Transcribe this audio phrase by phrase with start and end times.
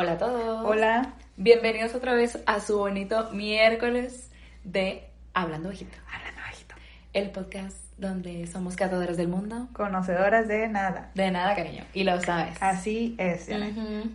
[0.00, 0.64] Hola a todos.
[0.64, 1.14] Hola.
[1.36, 4.30] Bienvenidos otra vez a su bonito miércoles
[4.62, 5.98] de Hablando Bajito.
[6.14, 6.76] Hablando bajito.
[7.12, 9.66] El podcast donde somos catadoras del mundo.
[9.72, 11.10] Conocedoras de nada.
[11.16, 11.82] De nada, cariño.
[11.94, 12.56] Y lo sabes.
[12.62, 13.48] Así es.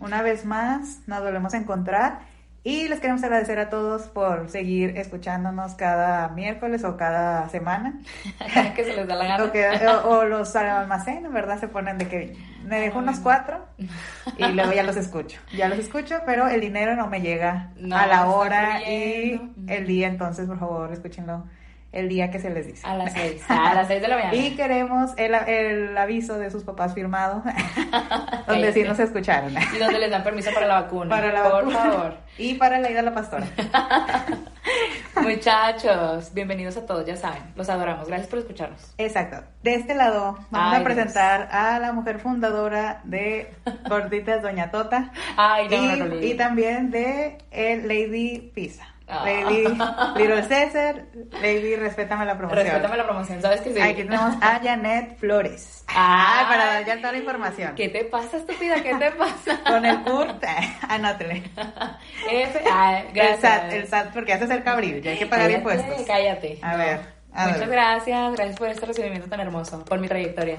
[0.00, 2.20] Una vez más nos volvemos a encontrar
[2.62, 8.00] y les queremos agradecer a todos por seguir escuchándonos cada miércoles o cada semana.
[8.74, 9.44] que se les da la gana.
[9.44, 11.60] O, que- o- o los almacenan, ¿verdad?
[11.60, 13.66] Se ponen de que me dejo unos cuatro
[14.38, 15.40] y luego ya los escucho.
[15.56, 19.72] Ya los escucho, pero el dinero no me llega No, a la hora y fluyendo.
[19.72, 21.44] el día, entonces por favor escúchenlo
[21.92, 22.84] el día que se les dice.
[22.84, 23.40] A las seis.
[23.48, 24.34] A las seis de la mañana.
[24.34, 27.44] Y queremos el, el aviso de sus papás firmado,
[28.48, 29.52] donde sí nos escucharon.
[29.74, 31.08] Y donde les dan permiso para la vacuna.
[31.10, 31.78] Para la Por vacuna.
[31.78, 32.16] favor.
[32.36, 33.46] Y para la ida a la pastora.
[35.22, 37.42] Muchachos, bienvenidos a todos, ya saben.
[37.56, 38.08] Los adoramos.
[38.08, 38.94] Gracias por escucharnos.
[38.98, 39.44] Exacto.
[39.62, 43.52] De este lado vamos Ay, a presentar a la mujer fundadora de
[43.88, 45.12] Gorditas Doña Tota.
[45.36, 46.20] Ay, no, y, no, no, no.
[46.20, 48.93] y también de el Lady Pizza.
[49.06, 49.22] Ah.
[49.24, 49.64] Lady
[50.16, 51.04] Little César,
[51.42, 52.64] Lady Respétame la promoción.
[52.64, 53.80] Respétame la promoción, ¿sabes que sí?
[53.80, 55.84] Aquí tenemos a Janet Flores.
[55.88, 56.46] Ay.
[56.46, 57.74] para dar ya toda la información.
[57.74, 58.82] ¿Qué te pasa, estúpida?
[58.82, 59.60] ¿Qué te pasa?
[59.66, 60.42] Con el CURT,
[60.88, 61.42] anótele.
[62.30, 63.40] F, ay, El gracias.
[63.40, 66.06] SAT, el SAT, porque hace cerca abril, ya hay que pagar Cállate, impuestos.
[66.06, 66.58] Cállate.
[66.62, 67.00] A ver,
[67.34, 67.68] a Muchas ver.
[67.70, 70.56] gracias, gracias por este recibimiento tan hermoso, por mi trayectoria.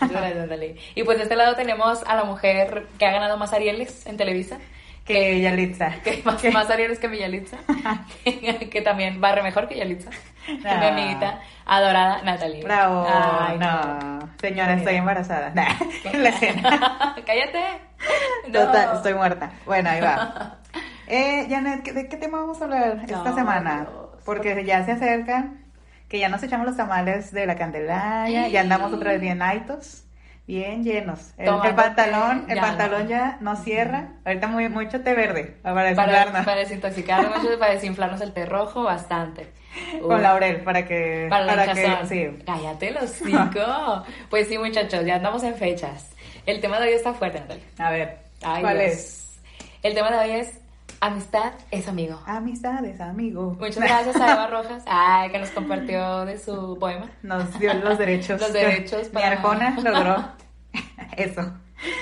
[0.00, 0.76] Muchas gracias, Natalie.
[0.94, 4.16] Y pues de este lado tenemos a la mujer que ha ganado más Arieles en
[4.18, 4.58] Televisa,
[5.06, 5.90] Que Yalitza.
[6.02, 7.58] que más, más Arieles que mi Yalitza,
[8.24, 10.10] que, que también barre mejor que Yalitza,
[10.44, 10.88] que mi Ah.
[10.88, 12.64] amiguita adorada Natalie.
[12.64, 13.06] Bravo.
[13.08, 14.18] Ay, no.
[14.40, 15.50] Señora, estoy embarazada.
[15.50, 15.68] Nah,
[16.12, 17.14] la escena.
[17.26, 17.62] Cállate.
[18.48, 18.60] No.
[18.66, 19.52] Total, estoy muerta.
[19.64, 20.58] Bueno, ahí va.
[21.06, 23.82] Eh, Janet, ¿qué- ¿de qué tema vamos a hablar esta No, semana?
[23.88, 24.22] Dios.
[24.24, 25.50] Porque ya se acerca,
[26.08, 30.04] que ya nos echamos los tamales de la Candelaria, ya andamos otra vez bien aitos,
[30.46, 31.32] bien llenos.
[31.38, 33.08] El, pantalón, el ya pantalón no.
[33.10, 34.12] ya no cierra.
[34.24, 36.44] Ahorita muy mucho té verde para Para, desinflarnos.
[36.44, 39.48] para desintoxicarnos, para desinflarnos el té rojo, bastante.
[40.00, 41.26] Con laurel, para que...
[41.28, 42.42] Para la que, sí.
[42.46, 44.04] Cállate los cinco.
[44.30, 46.10] pues sí, muchachos, ya andamos en fechas.
[46.46, 47.64] El tema de hoy está fuerte, Natalia.
[47.78, 48.92] A ver, Ay, ¿cuál Dios.
[48.92, 49.40] es?
[49.82, 50.58] El tema de hoy es
[51.00, 52.20] amistad es amigo.
[52.26, 53.56] Amistades, amigo.
[53.58, 57.10] Muchas gracias a Eva Rojas, ay, que nos compartió de su poema.
[57.22, 58.40] Nos dio los derechos.
[58.40, 60.24] Los derechos Mi para- Arjona logró
[61.16, 61.52] eso.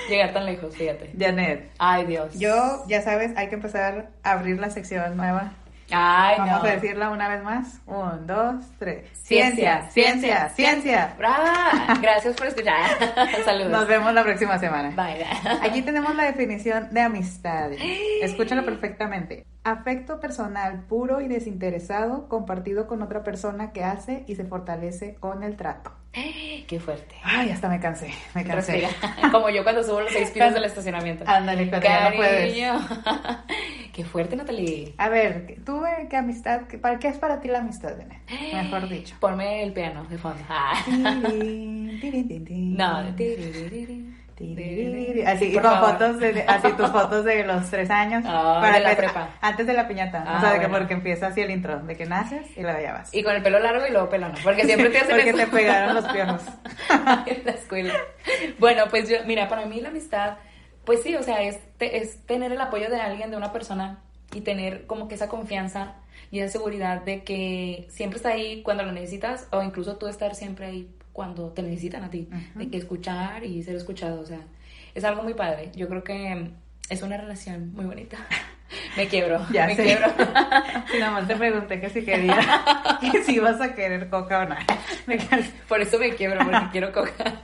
[0.09, 1.11] Llegar tan lejos, fíjate.
[1.19, 2.33] Janet, Ay, Dios.
[2.39, 5.51] yo, ya sabes, hay que empezar a abrir la sección nueva.
[5.91, 6.69] Ay, Vamos no.
[6.69, 7.79] a decirla una vez más.
[7.85, 9.05] Un, dos, tres.
[9.13, 11.15] Ciencia, Ciencia, ciencia, ciencia.
[11.17, 11.99] Brava.
[12.01, 12.89] Gracias por escuchar.
[13.45, 13.71] Saludos.
[13.71, 14.89] Nos vemos la próxima semana.
[14.95, 15.25] Bye.
[15.61, 17.71] Aquí tenemos la definición de amistad.
[18.21, 19.45] Escúchala perfectamente.
[19.65, 25.41] Afecto personal puro y desinteresado compartido con otra persona que hace y se fortalece con
[25.43, 25.91] el trato.
[26.67, 27.15] Qué fuerte.
[27.23, 28.73] Ay, hasta me cansé, me cansé.
[28.87, 29.31] Respira.
[29.31, 31.23] Como yo cuando subo los seis pisos del estacionamiento.
[31.27, 32.53] Ándale, cuando ya no puedes.
[33.91, 34.93] Qué fuerte, Natalie.
[34.97, 36.61] A ver, tú, ¿qué amistad?
[36.69, 38.19] qué- ¿Para qué es para ti la amistad, Janet?
[38.53, 39.15] Mejor dicho.
[39.19, 40.43] Ponme el piano de fondo.
[40.49, 40.73] Ah.
[42.47, 43.03] No.
[45.25, 48.23] Así, y con fotos, de, así tus fotos de los tres años.
[48.27, 49.29] Ah, de la prepa.
[49.41, 50.23] Antes de la piñata.
[50.27, 50.79] Ah, o sea, de que bueno.
[50.79, 53.13] porque empieza así el intro, de que naces y luego ya vas.
[53.13, 54.33] Y con el pelo largo y luego pelón.
[54.43, 55.37] Porque siempre te hacen Porque eso.
[55.37, 56.41] te pegaron los pionos.
[57.27, 57.93] en la escuela.
[58.59, 60.35] Bueno, pues yo, mira, para mí la amistad,
[60.83, 63.99] pues sí, o sea, es, te- es tener el apoyo de alguien, de una persona,
[64.33, 65.93] y tener como que esa confianza
[66.31, 70.35] y esa seguridad de que siempre está ahí cuando lo necesitas, o incluso tú estar
[70.35, 74.41] siempre ahí cuando te necesitan a ti, de que escuchar y ser escuchado, o sea,
[74.93, 75.71] es algo muy padre.
[75.73, 76.51] Yo creo que
[76.89, 78.17] es una relación muy bonita.
[78.97, 79.83] Me quiebro, Ya me sé.
[79.83, 80.07] quiebro.
[80.91, 82.37] Si nada más te pregunté que si quería,
[82.99, 85.51] que si ibas a querer coca o cansé.
[85.69, 87.43] Por eso me quiebro, porque quiero coca.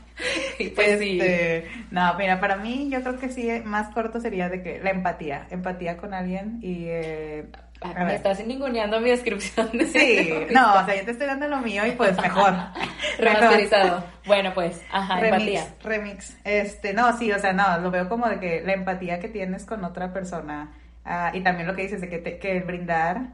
[0.60, 1.20] Y pues sí.
[1.22, 4.90] Este, no, mira, para mí yo creo que sí, más corto sería de que la
[4.90, 6.86] empatía, empatía con alguien y...
[6.88, 7.46] eh,
[7.84, 11.58] Me estás ninguneando mi descripción de Sí, no, o sea, yo te estoy dando lo
[11.60, 12.54] mío y pues mejor.
[13.18, 14.04] Remasterizado.
[14.28, 15.76] Bueno, pues, ajá, Remix, empatía.
[15.84, 16.38] remix.
[16.44, 19.66] Este, no, sí, o sea, no, lo veo como de que la empatía que tienes
[19.66, 20.72] con otra persona
[21.06, 23.30] ah, y también lo que dices de que, te- que el brindar,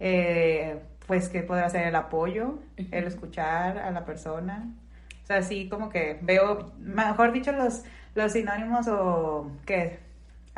[0.00, 4.66] eh, pues que podrá ser el apoyo, el escuchar a la persona.
[5.22, 10.00] O sea, sí, como que veo, mejor dicho, los, los sinónimos o que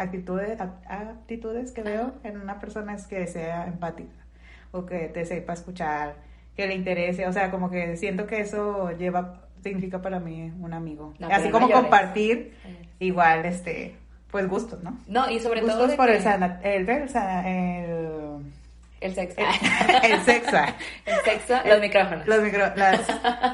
[0.03, 4.13] actitudes, aptitudes que veo en una persona es que sea empática
[4.73, 6.15] o que te sepa escuchar,
[6.57, 10.73] que le interese, o sea, como que siento que eso lleva, significa para mí un
[10.73, 11.15] amigo.
[11.19, 12.55] No, Así como no compartir,
[12.99, 13.97] igual, este,
[14.31, 14.97] pues gustos, ¿no?
[15.09, 17.09] No, y sobre todo Gustos de por que- el, sana- el, el,
[19.01, 19.41] el, El sexo.
[20.03, 20.57] el sexo.
[21.07, 22.27] El sexo, los micrófonos.
[22.27, 23.01] Los micro, las,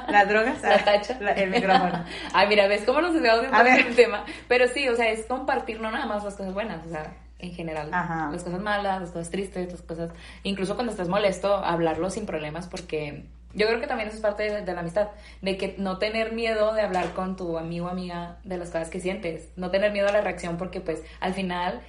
[0.08, 0.60] las drogas.
[0.62, 1.16] La tacha.
[1.20, 2.04] la- el micrófono.
[2.32, 3.84] Ay, mira, ves cómo nos desviamos un ver.
[3.84, 4.24] del tema.
[4.48, 7.52] Pero sí, o sea, es compartir no nada más las cosas buenas, o sea, en
[7.54, 7.90] general.
[7.92, 8.28] Ajá.
[8.32, 10.10] Las cosas malas, las cosas tristes, las cosas.
[10.42, 14.50] Incluso cuando estás molesto, hablarlo sin problemas, porque yo creo que también eso es parte
[14.50, 15.08] de, de la amistad.
[15.42, 18.88] De que no tener miedo de hablar con tu amigo o amiga de las cosas
[18.88, 19.48] que sientes.
[19.56, 21.80] No tener miedo a la reacción, porque pues al final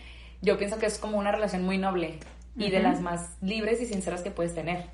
[0.42, 2.20] yo pienso que es como una relación muy noble
[2.58, 4.86] y de las más libres y sinceras que puedes tener.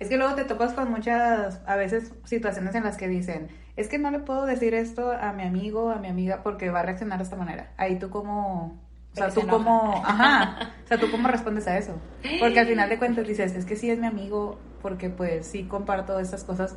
[0.00, 3.88] Es que luego te topas con muchas, a veces, situaciones en las que dicen, es
[3.88, 6.82] que no le puedo decir esto a mi amigo, a mi amiga, porque va a
[6.82, 7.72] reaccionar de esta manera.
[7.76, 8.80] Ahí tú como,
[9.12, 11.94] o sea, tú se como, ajá, o sea, tú cómo respondes a eso.
[12.40, 15.64] Porque al final de cuentas dices, es que sí es mi amigo, porque pues sí
[15.64, 16.76] comparto estas cosas,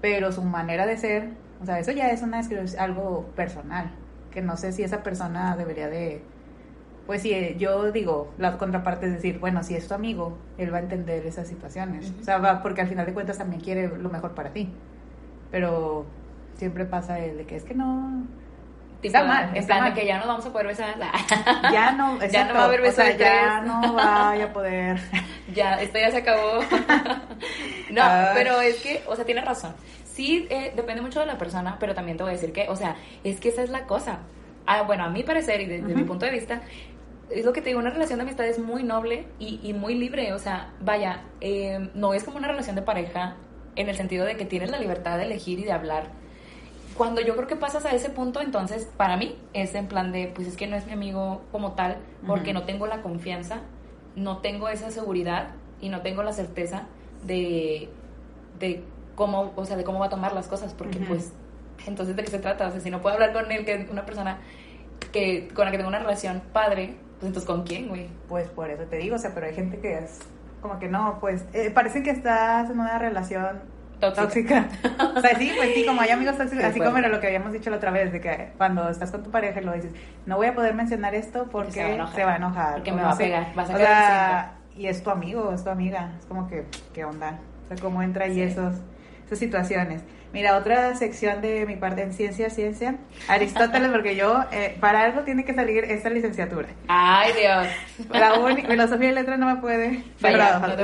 [0.00, 1.30] pero su manera de ser,
[1.60, 2.40] o sea, eso ya es una
[2.78, 3.90] algo personal,
[4.30, 6.22] que no sé si esa persona debería de,
[7.06, 10.72] pues sí, eh, yo digo, la contraparte es decir, bueno, si es tu amigo, él
[10.72, 12.10] va a entender esas situaciones.
[12.10, 12.20] Ujú.
[12.20, 14.72] O sea, va, porque al final de cuentas también quiere lo mejor para ti.
[15.50, 16.06] Pero
[16.56, 18.24] siempre pasa el de que es que no...
[19.00, 19.92] Tipo, Está mal, está mal.
[19.92, 20.94] que ya no vamos a poder besar.
[21.72, 24.98] Ya no, Ya no va a haber o beso sea, ya no vaya a poder.
[25.54, 26.60] ya, esto ya se acabó.
[27.90, 28.02] no,
[28.34, 29.74] pero es que, o sea, tienes razón.
[30.04, 32.76] Sí, eh, depende mucho de la persona, pero también te voy a decir que, o
[32.76, 34.20] sea, es que esa es la cosa.
[34.66, 35.96] Ah, bueno, a mi parecer y desde Ujú.
[35.98, 36.62] mi punto de vista,
[37.30, 39.94] es lo que te digo, una relación de amistad es muy noble y, y muy
[39.94, 40.32] libre.
[40.32, 43.36] O sea, vaya, eh, no es como una relación de pareja
[43.76, 46.08] en el sentido de que tienes la libertad de elegir y de hablar.
[46.96, 50.30] Cuando yo creo que pasas a ese punto, entonces para mí es en plan de,
[50.32, 53.62] pues es que no es mi amigo como tal, porque no tengo la confianza,
[54.14, 55.48] no tengo esa seguridad
[55.80, 56.86] y no tengo la certeza
[57.24, 57.88] de,
[58.60, 58.84] de
[59.16, 61.32] cómo, o sea, de cómo va a tomar las cosas, porque pues,
[61.84, 63.90] entonces de qué se trata, o sea, si no puedo hablar con él, que es
[63.90, 64.38] una persona
[65.12, 66.94] que, con la que tengo una relación padre,
[67.24, 68.08] pues entonces ¿con quién, güey?
[68.28, 70.18] Pues por eso te digo, o sea, pero hay gente que es
[70.60, 73.60] como que no, pues eh, parece que estás en una relación
[74.00, 74.22] Tóxica.
[74.22, 75.14] tóxica.
[75.16, 76.88] O sea, sí, pues sí, como hay amigos tóxicos, Sí, así pues.
[76.88, 79.30] como era lo que habíamos dicho la otra vez, de que cuando estás con tu
[79.30, 79.92] pareja y lo dices,
[80.26, 82.14] no voy a poder mencionar esto porque Se va a enojar.
[82.16, 82.72] se va a enojar.
[82.74, 85.62] Porque me no va a pegar, va a o sea, y es tu amigo, es
[85.64, 87.38] tu amiga, es como que, ¿qué onda?
[87.64, 88.42] O sea, cómo entra Sí.
[88.42, 88.74] esos,
[89.26, 90.02] esas situaciones.
[90.32, 92.96] Mira, otra sección de mi parte en ciencia, ciencia,
[93.28, 96.68] Aristóteles, porque yo, eh, para algo tiene que salir esta licenciatura.
[96.88, 97.68] Ay, Dios.
[98.10, 98.34] La
[98.66, 100.68] filosofía y letra no me puede defraudar.
[100.70, 100.74] no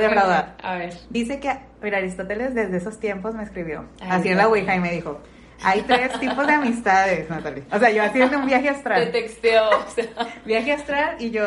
[0.57, 0.93] te A ver.
[1.09, 1.51] Dice que,
[1.83, 4.47] mira, Aristóteles desde esos tiempos me escribió, Ay, así en la.
[4.47, 5.19] Ouija, y me dijo,
[5.63, 7.63] hay tres tipos de amistades, Natalie.
[7.71, 9.11] O sea, yo haciendo un viaje Te astral.
[9.11, 9.69] texteo.
[9.69, 10.05] o sea.
[10.45, 11.45] Viaje astral y yo,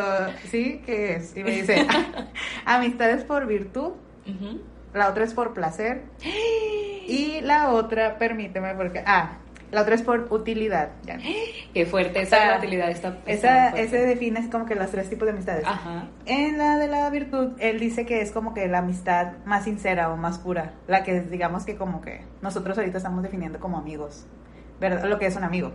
[0.51, 0.81] ¿sí?
[0.85, 1.35] ¿Qué es?
[1.35, 1.85] Y me dice,
[2.65, 3.93] amistades por virtud,
[4.27, 4.61] Ujú.
[4.95, 6.03] La otra es por placer
[7.07, 9.37] y la otra, permíteme, porque, ah,
[9.71, 10.91] la otra es por utilidad.
[11.03, 11.17] Ya.
[11.73, 12.89] Qué fuerte, esa la utilidad.
[12.89, 15.65] Está, Esa, ese define como que los tres tipos de amistades.
[15.65, 16.07] Ajá.
[16.25, 20.11] En la de la virtud, él dice que es como que la amistad más sincera
[20.11, 24.25] o más pura, la que digamos que como que nosotros ahorita estamos definiendo como amigos,
[24.79, 25.03] ¿verdad?
[25.05, 25.73] Lo que es un amigo.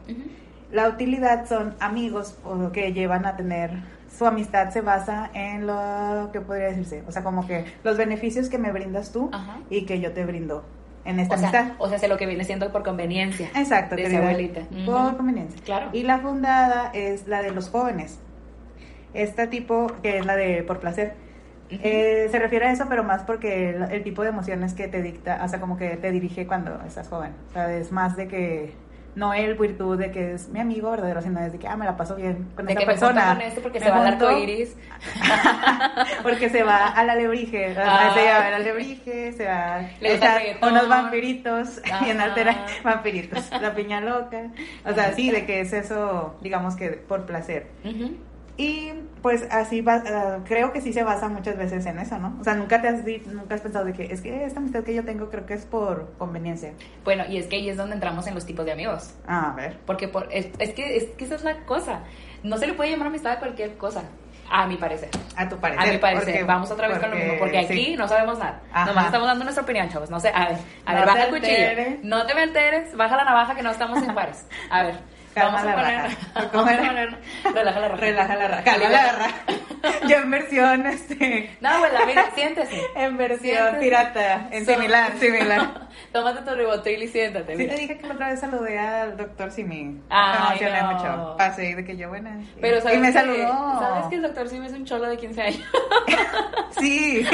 [0.72, 3.70] La utilidad son amigos o que llevan a tener
[4.16, 8.48] su amistad se basa en lo que podría decirse, o sea, como que los beneficios
[8.48, 9.58] que me brindas tú Ajá.
[9.70, 10.64] y que yo te brindo
[11.04, 11.74] en esta O sea, amistad.
[11.78, 13.48] o sea, sé lo que viene siendo por conveniencia.
[13.56, 14.18] Exacto, de querida.
[14.18, 14.60] abuelita.
[14.84, 15.58] Por conveniencia.
[15.64, 15.88] Claro.
[15.92, 18.18] Y la fundada es la de los jóvenes.
[19.14, 21.14] Este tipo, que es la de por placer,
[21.70, 25.02] eh, se refiere a eso, pero más porque el, el tipo de emociones que te
[25.02, 27.32] dicta, o sea, como que te dirige cuando estás joven.
[27.50, 28.74] O sea, es más de que
[29.14, 31.84] no el virtud de que es mi amigo verdadero, sino es de que, ah, me
[31.84, 33.20] la paso bien con de esta que me persona.
[33.22, 34.76] junto con este porque Me se va al arco iris.
[36.22, 38.12] porque se va a la alebrije, Ah.
[38.14, 40.72] se va a la alebrije, se va Le reggaetón.
[40.72, 44.48] unos vampiritos y en altera vampiritos, la piña loca,
[44.84, 47.66] o sea, sí, de que es eso, digamos que por placer.
[47.84, 48.16] Ujú.
[48.56, 48.92] Y
[49.22, 52.36] pues así va, ah, creo que sí se basa muchas veces en eso, ¿no?
[52.40, 54.94] O sea, nunca te has nunca has pensado de que es que esta amistad que
[54.94, 56.72] yo tengo creo que es por conveniencia.
[57.04, 59.14] Bueno, y es que ahí es donde entramos en los tipos de amigos.
[59.26, 59.78] Ah, a ver.
[59.86, 62.00] Porque por, es, es que, es que esa es la cosa.
[62.42, 64.02] No se le puede llamar amistad a cualquier cosa.
[64.52, 65.10] A mi parecer.
[65.36, 65.88] A tu parecer.
[65.88, 66.24] A mi parecer.
[66.24, 67.34] porque- Vamos otra vez con lo mismo.
[67.38, 67.96] Porque aquí sí.
[67.96, 68.60] no sabemos nada.
[68.72, 68.86] Ajá.
[68.86, 70.10] Nomás estamos dando nuestra opinión, chavos.
[70.10, 70.30] No sé.
[70.34, 71.68] A ver, a No ver, baja el cuchillo.
[71.68, 71.98] alteres.
[72.04, 72.96] No te me alteres.
[72.96, 74.44] Baja la navaja que no estamos en pares.
[74.70, 74.94] A ver.
[75.34, 75.76] Calma vamos a la
[77.06, 77.18] raja.
[77.52, 77.96] Relaja la raja.
[78.00, 78.64] Relaja la raja.
[78.64, 79.34] Calma la raja.
[80.08, 81.56] Yo en versión, este...
[81.60, 82.82] No, abuela, mira, siéntese.
[82.96, 83.78] En versión Siéntese.
[83.80, 85.88] pirata, en So- similar, similar.
[86.12, 87.52] Tómate tu ribotril y siéntate.
[87.56, 87.74] Sí mira.
[87.74, 90.00] te dije que la otra vez saludé al doctor Simi.
[90.10, 90.92] Emocioné no.
[90.92, 91.34] mucho.
[91.38, 92.38] Pasé de que yo buena.
[92.60, 93.78] Pero ¿sabes y me que- saludó.
[93.80, 95.64] ¿Sabes que el doctor Sim es un cholo de 15 años?
[96.78, 97.26] Sí.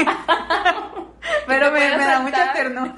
[1.45, 2.93] Pero me, me da mucha ternura.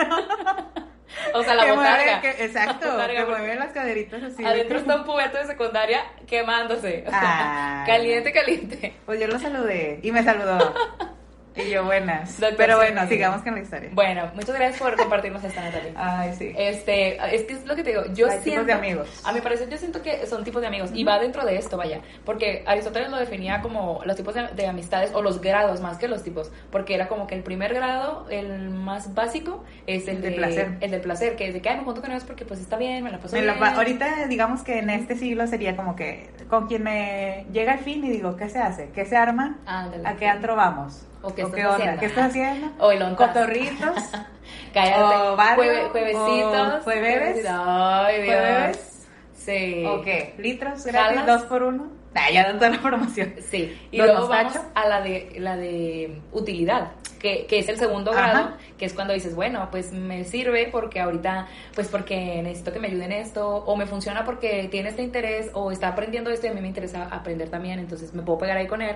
[1.33, 2.19] O sea, la que botarga.
[2.19, 4.43] mueve, que- exacto, La botarga, que mueve las caderitas así.
[4.43, 7.03] de Adentro está un puberto de secundaria quemándose.
[7.07, 7.87] O sea, Ay.
[7.87, 8.93] caliente, caliente.
[9.05, 10.73] Pues yo lo saludé y me saludó.
[11.55, 12.39] Y yo buenas.
[12.39, 13.89] Doctor Pero bueno, sigamos con la historia.
[13.91, 15.91] Bueno, muchas gracias por compartirnos esta, Natalia.
[15.95, 16.53] Ay, sí.
[16.55, 18.65] Este, es que es lo que te digo, yo Hay tipos siento...
[18.65, 19.21] de amigos.
[19.25, 21.75] A mi parecer yo siento que son tipos de amigos y va dentro de esto,
[21.75, 25.97] vaya, porque Aristóteles lo definía como los tipos de, de amistades o los grados más
[25.97, 30.17] que los tipos, porque era como que el primer grado, el más básico, es el,
[30.17, 30.77] El de, del placer.
[30.79, 32.77] El del placer, que es de que, ay, me junto con ellos porque pues está
[32.77, 33.65] bien, me la paso Me la bien.
[33.65, 37.79] pa- ahorita digamos que en este siglo sería como que con quien me llega el
[37.79, 38.91] fin y digo, ¿qué se hace?
[38.93, 39.57] ¿Qué se arma?
[39.65, 40.07] Ándale.
[40.07, 41.05] ¿A qué antro vamos?
[41.21, 41.99] ¿O qué estás haciendo?
[41.99, 42.67] ¿Qué estás haciendo?
[42.79, 43.27] O el ontas.
[43.27, 43.95] Cotorritos.
[44.73, 44.99] Cállate.
[45.01, 46.73] o barrio, Jueve- juevesitos.
[46.75, 47.45] o jueves.
[47.49, 48.35] Ay, Dios.
[48.37, 49.07] Jueves.
[49.33, 49.83] Sí.
[49.87, 50.35] ¿O qué?
[50.37, 51.25] ¿Litros gratis?
[51.25, 51.87] ¿Dos por uno?
[52.15, 53.35] Ah, ya no toda la promoción.
[53.39, 57.77] Sí, y ¿Los luego vamos a la de la de utilidad, que, que es el
[57.77, 58.21] segundo Ajá.
[58.29, 62.79] grado, que es cuando dices, bueno, pues me sirve porque ahorita, pues porque necesito que
[62.79, 66.47] me ayuden en esto, o me funciona porque tiene este interés, o está aprendiendo esto
[66.47, 68.95] y a mí me interesa aprender también, entonces me puedo pegar ahí con él,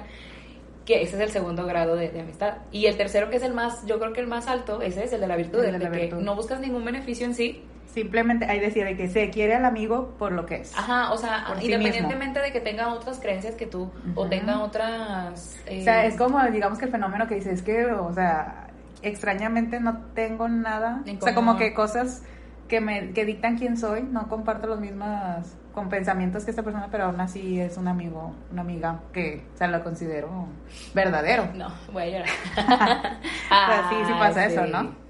[0.86, 2.58] que ese es el segundo grado de, de amistad.
[2.72, 5.14] Y el tercero, que es el más, yo creo que el más alto, ese es
[5.14, 6.22] el de la virtud, El el de de, la que virtud.
[6.22, 7.64] no buscas ningún beneficio en sí,
[7.94, 10.76] Simplemente ahí decía de que se quiere al amigo por lo que es.
[10.76, 13.84] Ajá, o sea, Por sí independientemente de que tenga otras creencias que tú,
[14.16, 14.30] o Ujú.
[14.30, 15.60] tenga otras...
[15.68, 18.72] eh, O sea, es como, digamos que el fenómeno que dices, es que, o sea,
[19.04, 21.04] extrañamente no tengo nada.
[21.22, 22.24] O sea, como que cosas
[22.68, 26.88] que me que dictan quién soy, no comparto los mismos con pensamientos que esta persona,
[26.92, 30.48] pero aún así es un amigo, una amiga que, o sea, lo considero
[30.94, 31.50] verdadero.
[31.56, 32.30] No, voy a llorar.
[33.50, 34.66] Pero sí, sí pasa eso.
[34.68, 35.04] ¿no?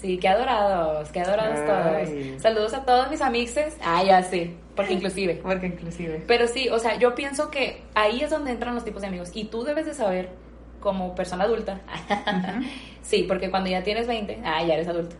[0.00, 1.66] Sí, qué adorados, qué adorados Ay.
[1.66, 2.42] todos.
[2.42, 3.76] Saludos a todos mis amixes.
[3.84, 5.40] Ah, ya sí, porque inclusive.
[5.42, 6.22] Porque inclusive.
[6.26, 9.30] Pero sí, o sea, yo pienso que ahí es donde entran los tipos de amigos.
[9.34, 10.30] Y tú debes de saber,
[10.78, 11.80] como persona adulta,
[13.02, 15.16] sí, porque cuando ya tienes 20, ah, ya eres adulto.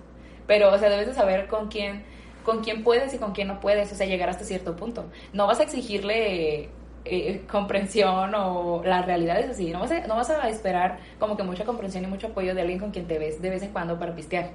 [0.46, 2.04] Pero, o sea, debes de saber con quién,
[2.48, 5.04] con quién puedes y con quién no puedes, o sea, llegar hasta cierto punto.
[5.34, 6.70] No vas a exigirle
[7.04, 9.70] eh, comprensión o la realidad es así.
[9.70, 12.62] No vas, a, no vas a esperar como que mucha comprensión y mucho apoyo de
[12.62, 14.52] alguien con quien te ves de vez en cuando para pistear.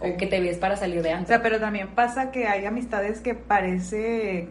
[0.00, 1.28] O que te ves para salir de O antes.
[1.28, 4.48] sea, pero también pasa que hay amistades que parece,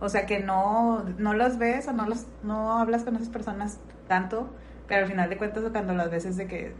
[0.00, 3.78] o sea, que no, no las ves o no los, no hablas con esas personas
[4.08, 4.48] tanto,
[4.88, 6.72] pero al final de cuentas cuando las ves es de que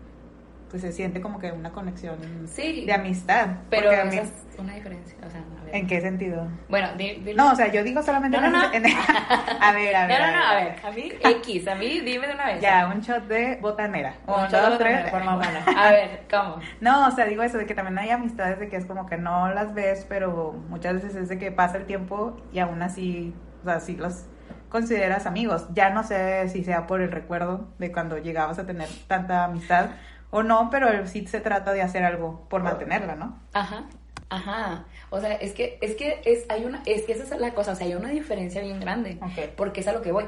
[0.71, 2.19] pues se siente como que una conexión
[2.49, 2.85] Sí.
[2.87, 3.49] de amistad.
[3.71, 5.17] Pero esa mí- es una diferencia.
[5.27, 5.41] O sea.
[5.73, 6.47] ¿En qué sentido?
[6.69, 8.85] Bueno, di- dile- No, o sea, yo digo solamente No, no, en-
[9.61, 10.21] a ver, a ver.
[10.21, 12.61] No, no, no, a ver, a mí X, a mí dime de una vez.
[12.61, 14.15] Ya, un shot de botanera.
[14.27, 15.11] Un Un, cholo dos, también, tres.
[15.13, 15.65] por mamona.
[15.77, 16.61] A ver, ¿cómo?
[16.81, 19.17] No, o sea, digo eso, de que también hay amistades de que es como que
[19.19, 23.35] no las ves, pero muchas veces es de que pasa el tiempo y aún así,
[23.63, 24.25] o sea, sí los
[24.69, 25.67] consideras amigos.
[25.75, 29.91] Ya no sé si sea por el recuerdo de cuando llegabas a tener tanta amistad
[30.31, 33.39] o no, pero sí se trata de hacer algo por mantenerla, ¿no?
[33.53, 33.85] Ajá,
[34.29, 34.85] ajá.
[35.11, 37.73] O sea, es que, es que es, hay una, es que esa es la cosa,
[37.73, 39.19] o sea, hay una diferencia bien grande.
[39.23, 39.51] Ok.
[39.57, 40.25] Porque es a lo que voy.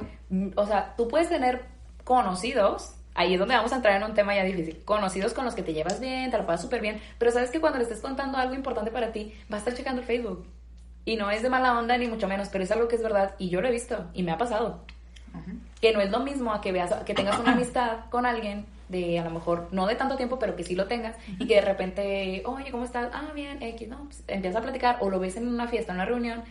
[0.57, 1.65] O sea, tú puedes tener
[2.05, 4.83] conocidos, ahí es donde vamos a entrar en un tema ya difícil.
[4.85, 7.61] Conocidos con los que te llevas bien, te lo pasas súper bien, pero sabes que
[7.61, 10.47] cuando le estés contando algo importante para ti, va a estar checando el Facebook.
[11.05, 13.35] Y no es de mala onda ni mucho menos, pero es algo que es verdad
[13.39, 14.85] y yo lo he visto y me ha pasado.
[15.81, 19.19] Que no es lo mismo a que veas, que tengas una amistad con alguien de
[19.19, 21.61] a lo mejor no de tanto tiempo, pero que sí lo tengas y que de
[21.61, 23.11] repente, oye, ¿cómo estás?
[23.13, 25.97] Ah, bien, X, no, pues, empiezas a platicar o lo ves en una fiesta, en
[25.99, 26.43] una reunión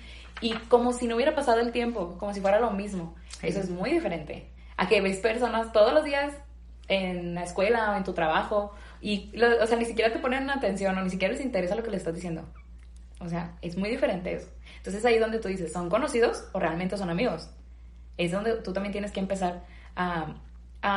[0.42, 3.16] y como si no hubiera pasado el tiempo, como si fuera lo mismo.
[3.42, 6.34] Eso es muy diferente a que ves personas todos los días
[6.88, 10.50] en la escuela o en tu trabajo y, lo- o sea, ni siquiera te ponen
[10.50, 12.44] atención o ni siquiera les interesa lo que le estás diciendo.
[13.20, 14.48] O sea, es muy diferente eso.
[14.78, 17.50] Entonces ahí es donde tú dices, ¿son conocidos o realmente son amigos?
[18.18, 19.64] Es donde tú también tienes que empezar
[19.96, 20.36] a,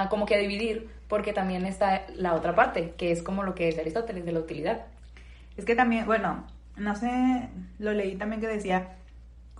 [0.08, 3.68] como que a dividir, porque también está la otra parte, que es como lo que
[3.68, 4.86] es Aristóteles, de la utilidad.
[5.56, 8.96] Es que también, bueno, no sé, lo leí también que decía,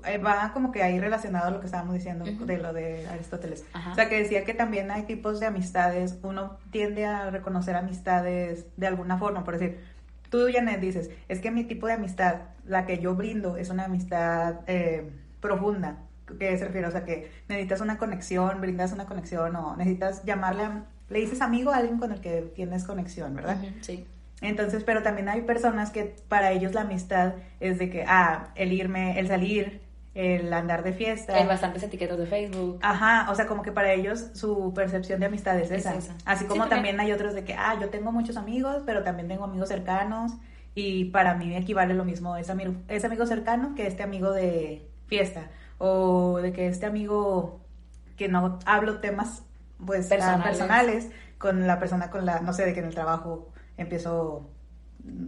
[0.07, 3.65] eh, va como que ahí relacionado a lo que estábamos diciendo de lo de Aristóteles.
[3.73, 3.93] Ajá.
[3.93, 8.67] O sea, que decía que también hay tipos de amistades, uno tiende a reconocer amistades
[8.77, 9.81] de alguna forma, por decir,
[10.31, 13.85] tú, Janet, dices, es que mi tipo de amistad, la que yo brindo, es una
[13.85, 15.11] amistad eh,
[15.41, 15.99] profunda.
[16.39, 16.87] ¿Qué se refiere?
[16.87, 21.41] O sea, que necesitas una conexión, brindas una conexión o necesitas llamarle, a- le dices
[21.41, 23.57] amigo a alguien con el que tienes conexión, ¿verdad?
[23.81, 24.07] Sí.
[24.43, 28.73] Entonces, pero también hay personas que para ellos la amistad es de que, ah, el
[28.73, 29.81] irme, el salir,
[30.15, 31.35] el andar de fiesta.
[31.37, 32.79] Hay bastantes etiquetas de Facebook.
[32.83, 36.15] Ajá, o sea, como que para ellos su percepción de amistad es Es esa.
[36.25, 36.97] Así Sí, como también.
[36.97, 40.33] también hay otros de que, ah, yo tengo muchos amigos, pero también tengo amigos cercanos
[40.75, 44.89] y para mí equivale lo mismo ese amigo, ese amigo cercano que este amigo de
[45.07, 45.49] fiesta
[45.83, 47.59] o de que este amigo
[48.17, 49.43] que no hablo temas
[49.85, 50.45] pues Personales.
[50.45, 54.47] personales con la persona con la, no sé, de que en el trabajo empiezo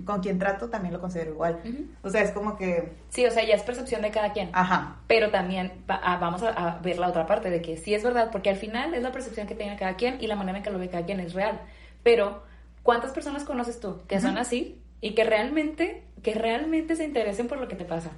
[0.04, 1.58] con quien trato también lo considero igual.
[2.02, 4.50] O sea, es como que, Sí, o sea, ya es percepción de cada quien.
[4.52, 7.94] ajá, Pero también va- ah, vamos a, a ver la otra parte de que sí
[7.94, 10.58] es verdad, porque al final es la percepción que tenga cada quien y la manera
[10.58, 11.58] en que lo ve cada quien es real.
[12.02, 12.42] Pero,
[12.82, 17.58] ¿cuántas personas conoces tú que son así y que realmente, que realmente se interesen por
[17.58, 18.10] lo que te pasa?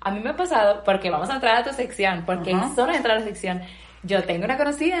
[0.00, 2.68] A mí me ha pasado, porque vamos a entrar a tu sección, porque Ajá.
[2.72, 3.62] es hora de entrar a la sección.
[4.04, 4.96] Yo tengo una conocida.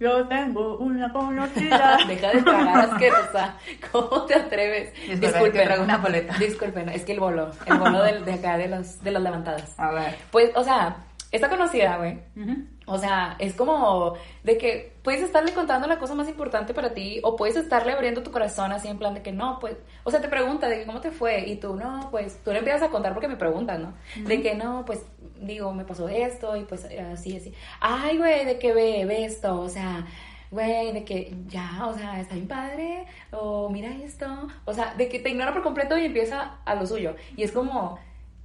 [0.00, 1.98] Yo tengo una conocida.
[2.08, 3.54] Deja de tragar asquerosa.
[3.92, 4.92] ¿Cómo te atreves?
[5.20, 6.38] Disculpen, que traigo una boleta.
[6.38, 9.78] Disculpen, es que el bolo, el bolo de, acá de los de las levantadas.
[9.78, 10.16] A ver.
[10.30, 10.96] Pues, o sea,
[11.30, 12.20] esta conocida, güey.
[12.36, 12.56] Ujú.
[12.86, 17.20] O sea, es como de que puedes estarle contando la cosa más importante para ti
[17.22, 20.20] o puedes estarle abriendo tu corazón así en plan de que no, pues, o sea,
[20.20, 22.90] te pregunta de que cómo te fue y tú no, pues, tú le empiezas a
[22.90, 23.94] contar porque me preguntan, ¿no?
[24.28, 25.04] De que no, pues,
[25.40, 27.54] digo, me pasó esto y pues así, así.
[27.80, 30.06] Ay, güey, de que ve, ve esto, o sea,
[30.50, 34.26] güey, de que ya, o sea, está bien padre, o mira esto,
[34.64, 37.16] o sea, de que te ignora por completo y empieza a lo suyo.
[37.36, 37.98] Y es como,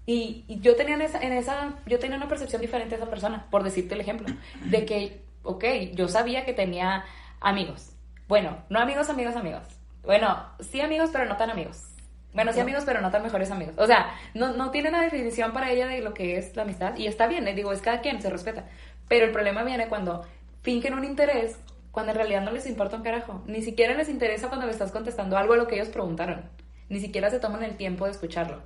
[0.07, 3.09] y, y yo tenía en esa, en esa, yo tenía una percepción diferente de esa
[3.09, 4.33] persona, por decirte el ejemplo,
[4.63, 7.03] de que, ok, yo sabía que tenía
[7.41, 7.91] amigos.
[8.29, 9.63] Bueno, no amigos, amigos, amigos.
[10.03, 11.83] Bueno, sí amigos, pero no tan amigos.
[12.33, 13.75] Bueno, sí amigos, pero no tan mejores amigos.
[13.77, 16.95] O sea, no, no tiene una definición para ella de lo que es la amistad.
[16.95, 18.65] Y está bien, eh, digo, es cada quien, se respeta.
[19.09, 20.25] Pero el problema viene cuando
[20.61, 21.57] fingen un interés
[21.91, 23.43] cuando en realidad no les importa un carajo.
[23.45, 26.43] Ni siquiera les interesa cuando le estás contestando algo a lo que ellos preguntaron.
[26.87, 28.61] Ni siquiera se toman el tiempo de escucharlo.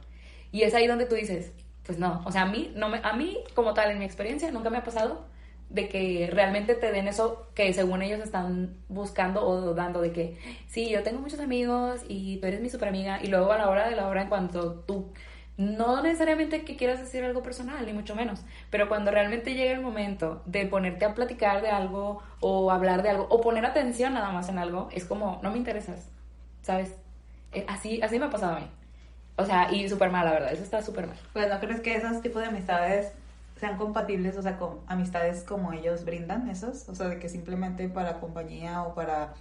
[0.52, 1.52] Y es ahí donde tú dices,
[1.86, 4.52] pues no, o sea, a mí, no me, a mí como tal, en mi experiencia,
[4.52, 5.26] nunca me ha pasado
[5.70, 10.38] de que realmente te den eso que según ellos están buscando o dando de que,
[10.68, 13.70] sí, yo tengo muchos amigos y tú eres mi super amiga y luego a la
[13.70, 15.14] hora de la hora en cuanto tú,
[15.58, 19.82] no necesariamente que quieras decir algo personal, ni mucho menos, pero cuando realmente llega el
[19.82, 24.32] momento de ponerte a platicar de algo o hablar de algo o poner atención nada
[24.32, 26.10] más en algo, es como, no me interesas,
[26.62, 26.96] ¿sabes?
[27.54, 28.68] Eh, Así, así me ha pasado a mí.
[29.38, 31.18] O sea, y súper mal, la verdad, eso está súper mal.
[31.34, 33.12] Pues no crees que esos tipos de amistades
[33.60, 37.88] sean compatibles, o sea, con amistades como ellos brindan, esos, o sea, de que simplemente
[37.90, 39.34] para compañía o para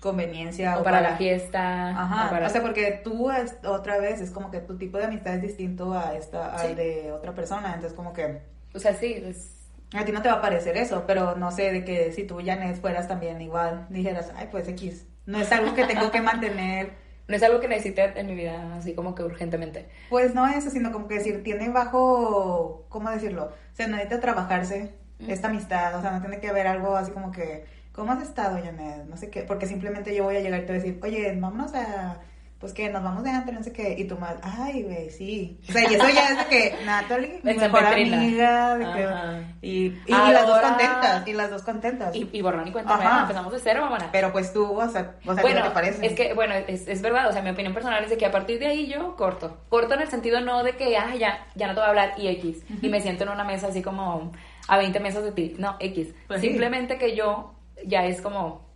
[0.00, 1.90] conveniencia O para la fiesta.
[1.90, 4.98] Ajá, o para- o sea, porque tú es- otra vez es como que tu tipo
[4.98, 8.40] de amistad es distinto a esta, al de otra persona, entonces como que
[8.74, 9.68] o sea, sí, es...
[9.94, 12.38] a ti no te va a parecer eso, pero no sé, de que si tú,
[12.44, 16.90] Janet, fueras también igual, dijeras, ay, pues X, no es algo que tengo que mantener,
[17.32, 19.88] No es algo que necesite en mi vida, así como que urgentemente.
[20.10, 23.44] pues no eso, sino como que decir, tiene bajo, ¿cómo decirlo?
[23.46, 24.92] O sea, necesita trabajarse
[25.26, 28.58] esta amistad, o sea, no tiene que haber algo así como que, ¿cómo has estado,
[28.62, 29.06] Janet?
[29.06, 31.34] No sé qué, porque simplemente yo voy a llegar y te voy a decir, oye,
[31.40, 32.20] vámonos a...
[32.62, 35.58] Pues que nos vamos de antro, no sé qué, y tú más, ay, güey, sí.
[35.68, 39.86] O sea, y eso ya es de que Natalie, mi mejor amiga, de que, y,
[39.86, 42.14] y, y las dos contentas, y las dos contentas.
[42.14, 44.10] Y, y borrón y cuenta nueva, empezamos de cero, mamona.
[44.12, 46.06] Pero pues tú, o sea, o sea ¿qué bueno, te parece?
[46.06, 48.30] es que, bueno, es, es verdad, o sea, mi opinión personal es de que a
[48.30, 49.58] partir de ahí yo corto.
[49.68, 52.14] Corto en el sentido no de que, ah, ya, ya no te voy a hablar
[52.16, 52.62] y X.
[52.80, 54.30] Y me siento en una mesa así como
[54.68, 55.56] a 20 mesas de ti.
[55.58, 56.14] No, X.
[56.28, 56.46] Pues sí.
[56.46, 58.68] Simplemente que yo ya es como,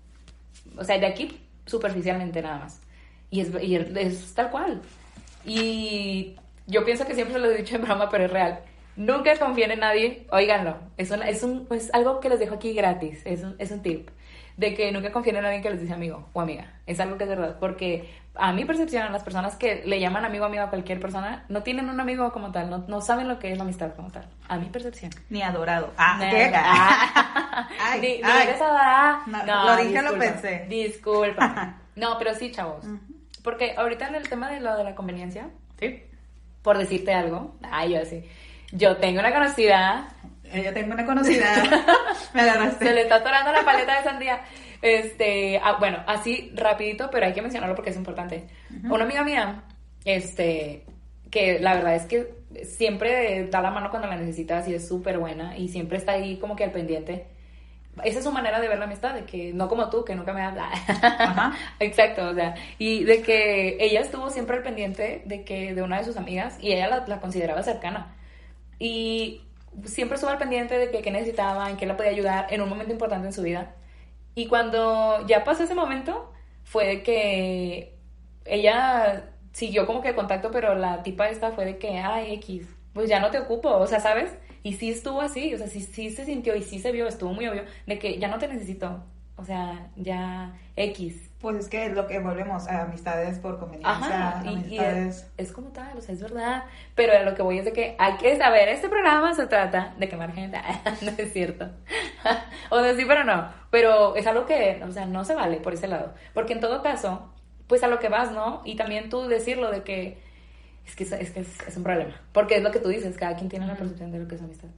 [0.77, 2.81] o sea, de aquí superficialmente nada más.
[3.37, 4.81] Y es, y es tal cual.
[5.45, 8.61] Y yo pienso que siempre se lo he dicho en broma, pero es real.
[8.97, 10.77] Nunca confíen en nadie, óiganlo.
[10.97, 13.83] Es, una- es, un, es algo que les dejo aquí gratis, es un, es un
[13.83, 14.09] tip.
[14.57, 16.73] De que nunca confíen en alguien que les dice amigo o amiga.
[16.87, 17.59] Es algo que es verdad.
[17.61, 21.45] Porque a mi percepción, las personas que le llaman amigo o amiga a cualquier persona,
[21.51, 24.11] no tienen un amigo como tal, no, no saben lo que es la amistad como
[24.11, 24.27] tal.
[24.49, 25.11] A mi percepción.
[25.29, 25.93] Ni adorado.
[25.99, 26.53] Ah, Nah, ¿qué?
[26.55, 27.69] ah.
[27.83, 28.49] Ay, Ni- ni ay.
[28.49, 29.21] eres adorada.
[29.27, 30.67] No, No, lo dije, lo disculpa, pensé.
[30.71, 31.75] Disculpa.
[31.97, 32.85] No, pero sí, chavos.
[33.47, 36.03] Porque ahorita en el tema de lo de la conveniencia, Sí.
[36.63, 38.25] por decirte algo, ay, yo así,
[38.73, 40.09] yo tengo una conocida,
[40.53, 41.47] Eh, Yo tengo una conocida.
[42.35, 42.93] Me se agarraste.
[42.93, 44.41] le está atorando la paleta de sandía.
[44.83, 48.47] Este, ah, bueno, así rapidito, pero hay que mencionarlo porque es importante.
[48.85, 49.63] Una amiga mía,
[50.05, 50.85] este,
[51.31, 55.19] que la verdad es que siempre da la mano cuando la necesitas y es súper
[55.19, 57.27] buena y siempre está ahí como que al pendiente.
[58.05, 60.33] Esa es su manera de ver la amistad, de que no como tú, que nunca
[60.33, 60.71] me habla.
[60.73, 61.53] Ajá.
[61.81, 65.99] Exacto, o sea, y de que ella estuvo siempre al pendiente de que de una
[65.99, 68.15] de sus amigas y ella la, la consideraba cercana.
[68.79, 69.43] Y
[69.85, 72.69] siempre estuvo al pendiente de que qué necesitaba, en qué la podía ayudar en un
[72.69, 73.75] momento importante en su vida.
[74.35, 76.33] Y cuando ya pasó ese momento,
[76.65, 77.99] fue de que
[78.45, 82.69] ella siguió como que el contacto, pero la tipa esta fue de que, ay, X,
[82.93, 84.33] pues ya no te ocupo, o sea, ¿sabes?
[84.67, 87.33] Y sí estuvo así, o sea, sí, sí se sintió y sí se vio, estuvo
[87.33, 89.01] muy obvio, de que ya no te necesito,
[89.37, 91.31] o sea, ya X.
[91.39, 95.17] Pues es que es lo que volvemos a amistades por conveniencia, Ajá, y, y amistades...
[95.37, 96.65] es, es como tal, o sea, es verdad.
[96.97, 99.95] Pero a lo que voy es de que hay que saber, este programa se trata
[100.01, 100.59] de quemar gente.
[101.03, 101.71] no es cierto.
[102.71, 103.49] o de sí, pero no.
[103.71, 106.13] Pero es algo que, o sea, no se vale por ese lado.
[106.35, 107.33] Porque en todo caso,
[107.69, 108.63] pues a lo que vas, ¿no?
[108.65, 110.26] Y también tú decirlo de que
[110.87, 112.21] es que es, es que es, es un problema.
[112.33, 114.43] Porque es lo que tú dices, cada quien tiene la percepción de lo que es
[114.43, 114.69] amistad.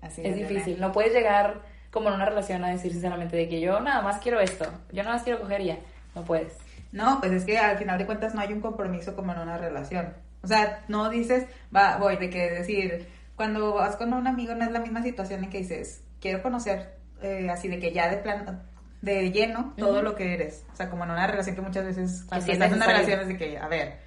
[0.00, 0.48] Así Es nene.
[0.48, 4.02] difícil, no puedes llegar como en una relación a decir sinceramente de que yo nada
[4.02, 5.78] más quiero esto, yo nada más quiero coger y ya.
[6.14, 6.56] no puedes.
[6.92, 9.58] No, pues es que al final de cuentas no hay un compromiso como en una
[9.58, 10.12] relación.
[10.42, 14.64] O sea, no dices, va, voy, de que decir, cuando vas con un amigo no
[14.64, 18.16] es la misma situación en que dices, quiero conocer eh, así de que ya de
[18.16, 18.62] plan,
[19.02, 20.64] de lleno todo lo que eres.
[20.72, 23.20] O sea, como en una relación que muchas veces cuando es estás en una relación
[23.20, 23.98] es de que, a ver,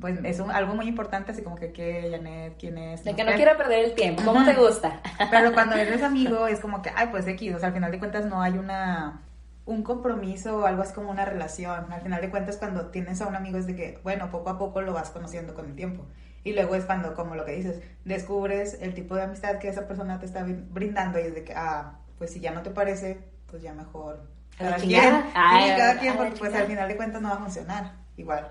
[0.00, 3.04] pues es un- algo muy importante, así como que qué, Janet, quién es.
[3.04, 4.22] De no que sé no quiero perder el tiempo.
[4.24, 5.00] ¿Cómo te gusta?
[5.30, 7.98] Pero cuando eres amigo es como que, ay, pues X, o sea, al final de
[7.98, 9.22] cuentas no hay una
[9.66, 11.92] un compromiso o algo así como una relación.
[11.92, 14.56] Al final de cuentas cuando tienes a un amigo es de que, bueno, poco a
[14.58, 16.06] poco lo vas conociendo con el tiempo.
[16.42, 19.86] Y luego es cuando, como lo que dices, descubres el tipo de amistad que esa
[19.86, 22.70] persona te está brin- brindando y es de que, ah, pues si ya no te
[22.70, 23.18] parece,
[23.50, 24.22] pues ya mejor.
[24.56, 25.24] Cada quien.
[25.34, 27.92] Ay, cada quien, porque pues al final de cuentas no va a funcionar.
[28.16, 28.48] Igual,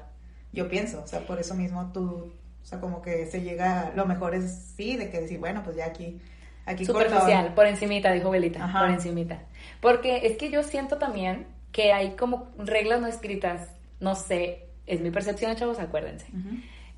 [0.58, 4.08] yo pienso, o sea, por eso mismo tú, o sea, como que se llega, lo
[4.08, 6.20] mejor es sí, de que decir, bueno, pues ya aquí,
[6.66, 6.84] aquí.
[6.84, 8.80] Superficial, por encimita, dijo Belita, Ajá.
[8.80, 9.40] por encimita.
[9.82, 15.00] Porque es que yo siento también que hay como reglas no escritas, no sé, es
[15.00, 16.26] mi percepción, chavos, acuérdense.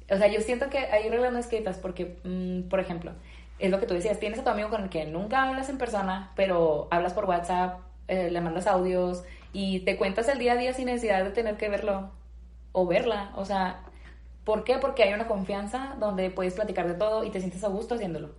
[0.10, 3.12] O sea, yo siento que hay reglas no escritas porque, mm, por ejemplo,
[3.60, 5.78] es lo que tú decías, tienes a tu amigo con el que nunca hablas en
[5.78, 10.56] persona, pero hablas por WhatsApp, eh, le mandas audios y te cuentas el día a
[10.56, 12.10] día sin necesidad de tener que verlo
[12.72, 13.32] o verla.
[13.36, 13.82] O sea,
[14.44, 14.78] ¿por qué?
[14.78, 18.30] Porque hay una confianza donde puedes platicar de todo y te sientes a gusto haciéndolo.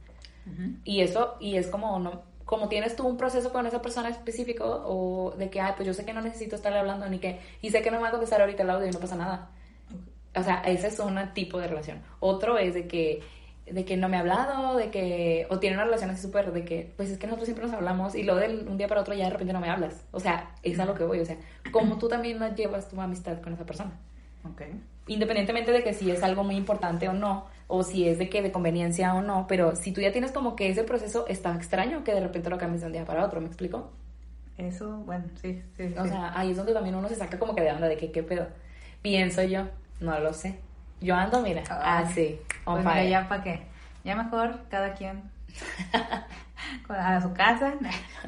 [0.84, 4.64] Y eso, y es como, no, como tienes tú un proceso con esa persona específico
[4.84, 7.70] o de que, ay, pues yo sé que no necesito estarle hablando ni que, y
[7.70, 9.50] sé que no me va a contestar ahorita el audio y no pasa nada.
[10.34, 12.02] O sea, ese es un tipo de relación.
[12.18, 13.22] Otro es de que,
[13.66, 16.64] de que no me ha hablado, de que, o tiene una relación así súper, de
[16.64, 19.14] que, pues es que nosotros siempre nos hablamos y luego de un día para otro
[19.14, 20.04] ya de repente no me hablas.
[20.10, 21.20] O sea, es a lo que voy.
[21.20, 21.36] O sea,
[21.70, 23.92] como tú también no llevas tu amistad con esa persona.
[25.06, 28.42] Independientemente de que si es algo muy importante o no, o si es de que
[28.42, 32.04] de conveniencia o no, pero si tú ya tienes como que ese proceso, está extraño
[32.04, 33.90] que de repente lo cambies de un día para otro, ¿me explico?
[34.58, 35.94] Eso, bueno, sí, sí.
[35.98, 36.10] O sí.
[36.10, 38.22] sea, ahí es donde también uno se saca como que de onda de que qué
[38.22, 38.46] pedo.
[39.02, 39.66] Pienso yo,
[40.00, 40.58] no lo sé.
[41.00, 43.62] Yo ando, mira, Ay, así, on Pues mira, ya para qué.
[44.04, 45.22] Ya mejor cada quien
[46.88, 47.74] a su casa.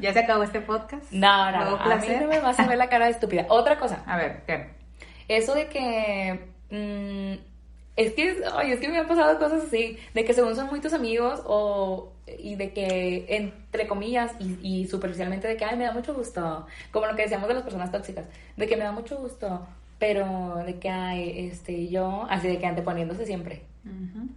[0.01, 1.11] Ya se acabó este podcast.
[1.11, 3.45] No, no, no, a mí no me vas a ver la cara de estúpida.
[3.49, 4.82] Otra cosa, A ver, ¿qué?
[5.27, 6.39] Eso de que...
[6.69, 7.53] mm,
[7.95, 10.79] es que, ay, es que me han pasado cosas así, de que según son muy
[10.81, 12.11] tus amigos o...
[12.39, 16.65] Y de que, entre comillas, y, y superficialmente, de que, ay, me da mucho gusto.
[16.91, 19.67] Como lo que decíamos de las personas tóxicas, de que me da mucho gusto,
[19.99, 23.63] pero de que, ay, este, yo, así de que anteponiéndose siempre.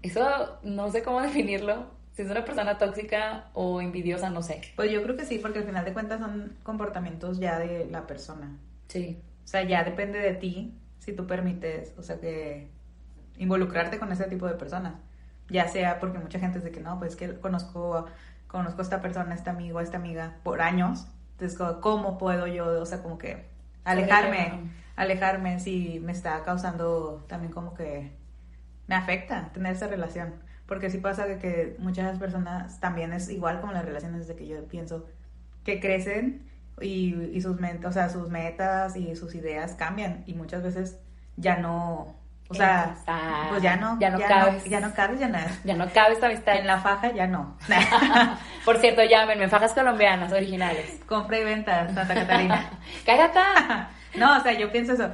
[0.03, 1.87] Eso no sé cómo definirlo.
[2.13, 4.63] Si es una persona tóxica o envidiosa, no sé.
[4.75, 8.07] Pues yo creo que sí, porque al final de cuentas son comportamientos ya de la
[8.07, 8.57] persona.
[8.89, 9.19] Sí.
[9.47, 12.69] O sea, ya depende de ti si tú permites, o sea, que
[13.39, 14.95] involucrarte con ese tipo de personas.
[15.49, 18.07] Ya sea porque mucha gente de que no, pues es que conozco,
[18.49, 21.07] conozco a esta persona, a este amigo, a esta amiga por años.
[21.39, 23.47] Entonces, ¿cómo puedo yo, o sea, como que
[23.85, 28.11] alejarme, alejarme si me está causando también como que
[28.89, 30.35] me afecta tener esa relación?
[30.67, 34.49] Porque sí pasa que, que muchas personas también es igual como las relaciones de que
[34.49, 35.07] yo pienso
[35.63, 40.63] que crecen y, y sus o sea, sus metas y sus ideas cambian y muchas
[40.63, 40.99] veces
[41.37, 42.15] ya no,
[42.49, 43.49] o sea, Exacto.
[43.51, 44.65] pues ya no, Ya no cabes.
[44.65, 46.57] ya no cabes, ya no, Ya no cabe esta amistad.
[46.57, 47.57] en la faja ya no.
[48.65, 51.01] Por cierto, llámenme, fajas colombianas originales.
[51.07, 52.71] Compra y venta, Santa Catarina.
[53.07, 53.41] ¡Cállate!
[54.19, 55.11] no, o sea, yo pienso eso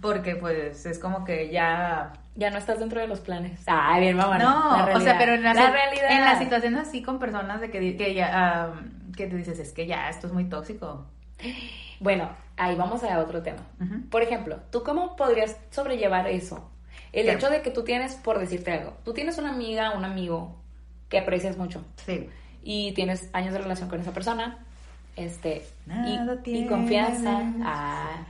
[0.00, 3.62] porque pues es como que ya Ya no estás dentro de los planes.
[3.66, 4.38] Ay, bien, mamá.
[4.38, 6.10] No, o sea, pero en la, la realidad.
[6.10, 8.72] en las situaciones así con personas de que, que ya, ah,
[9.18, 11.04] que tú dices, es que ya, esto es muy tóxico.
[12.00, 13.62] Bueno, ahí vamos a otro tema.
[14.10, 16.70] Por ejemplo, ¿tú cómo podrías sobrellevar eso?
[17.12, 17.32] El ¿Qué?
[17.32, 20.56] hecho de que tú tienes, por decirte algo, tú tienes una amiga, un amigo
[21.08, 22.28] que aprecias mucho Sí.
[22.62, 24.58] y tienes años de relación con esa persona,
[25.16, 26.70] este, y, Nada y tienes.
[26.70, 27.40] confianza.
[27.64, 28.24] Ah,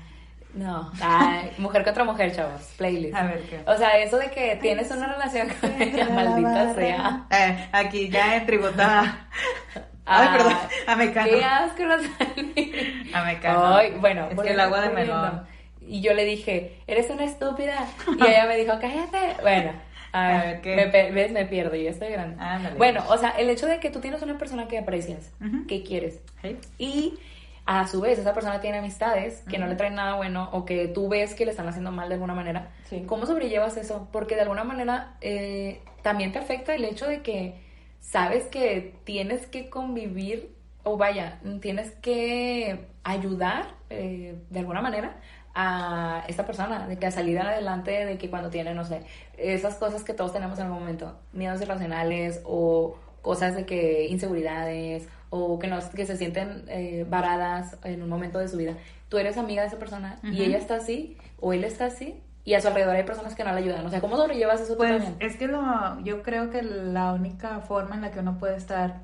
[0.55, 3.15] no, ay, mujer contra mujer, chavos, playlist.
[3.17, 3.61] A ver, ¿qué?
[3.67, 7.27] O sea, eso de que tienes una relación con ella, maldita sea.
[7.31, 9.29] Eh, aquí ya en tributa.
[10.09, 11.29] Ah, Ay, perdón, a Mecano.
[11.31, 13.05] Qué asco, Rosalie.
[13.15, 13.77] A Mecano.
[13.77, 15.43] Ay, bueno, es que el agua de melón.
[15.87, 17.87] Y yo le dije, eres una estúpida.
[18.19, 19.37] Y ella me dijo, cállate.
[19.43, 19.73] Bueno,
[20.13, 20.77] a A ver, ¿qué?
[20.77, 22.37] Me, pe- ves, me pierdo, yo estoy grande.
[22.43, 22.77] Ándale.
[22.77, 25.31] Bueno, o sea, el hecho de que tú tienes una persona que aprecias,
[25.67, 26.57] que quieres, Sí.
[26.79, 27.19] y
[27.67, 30.89] a su vez esa persona tiene amistades que no le traen nada bueno o que
[30.89, 33.05] tú ves que le están haciendo mal de alguna manera, Sí.
[33.07, 34.09] ¿cómo sobrellevas eso?
[34.11, 37.55] Porque de alguna manera eh, también te afecta el hecho de que
[38.01, 45.17] sabes que tienes que convivir o vaya, tienes que ayudar eh, de alguna manera
[45.55, 49.03] a esta persona, de que a salir adelante, de que cuando tiene, no sé,
[49.37, 55.09] esas cosas que todos tenemos en el momento, miedos irracionales o cosas de que inseguridades
[55.31, 58.75] o que, no, que se sienten eh, varadas en un momento de su vida,
[59.09, 62.55] tú eres amiga de esa persona y ella está así o él está así y
[62.55, 63.85] a su alrededor hay personas que no le ayudan.
[63.87, 65.17] O sea, ¿cómo sobrellevas eso tú Pues también?
[65.21, 69.01] es que lo, yo creo que la única forma en la que uno puede estar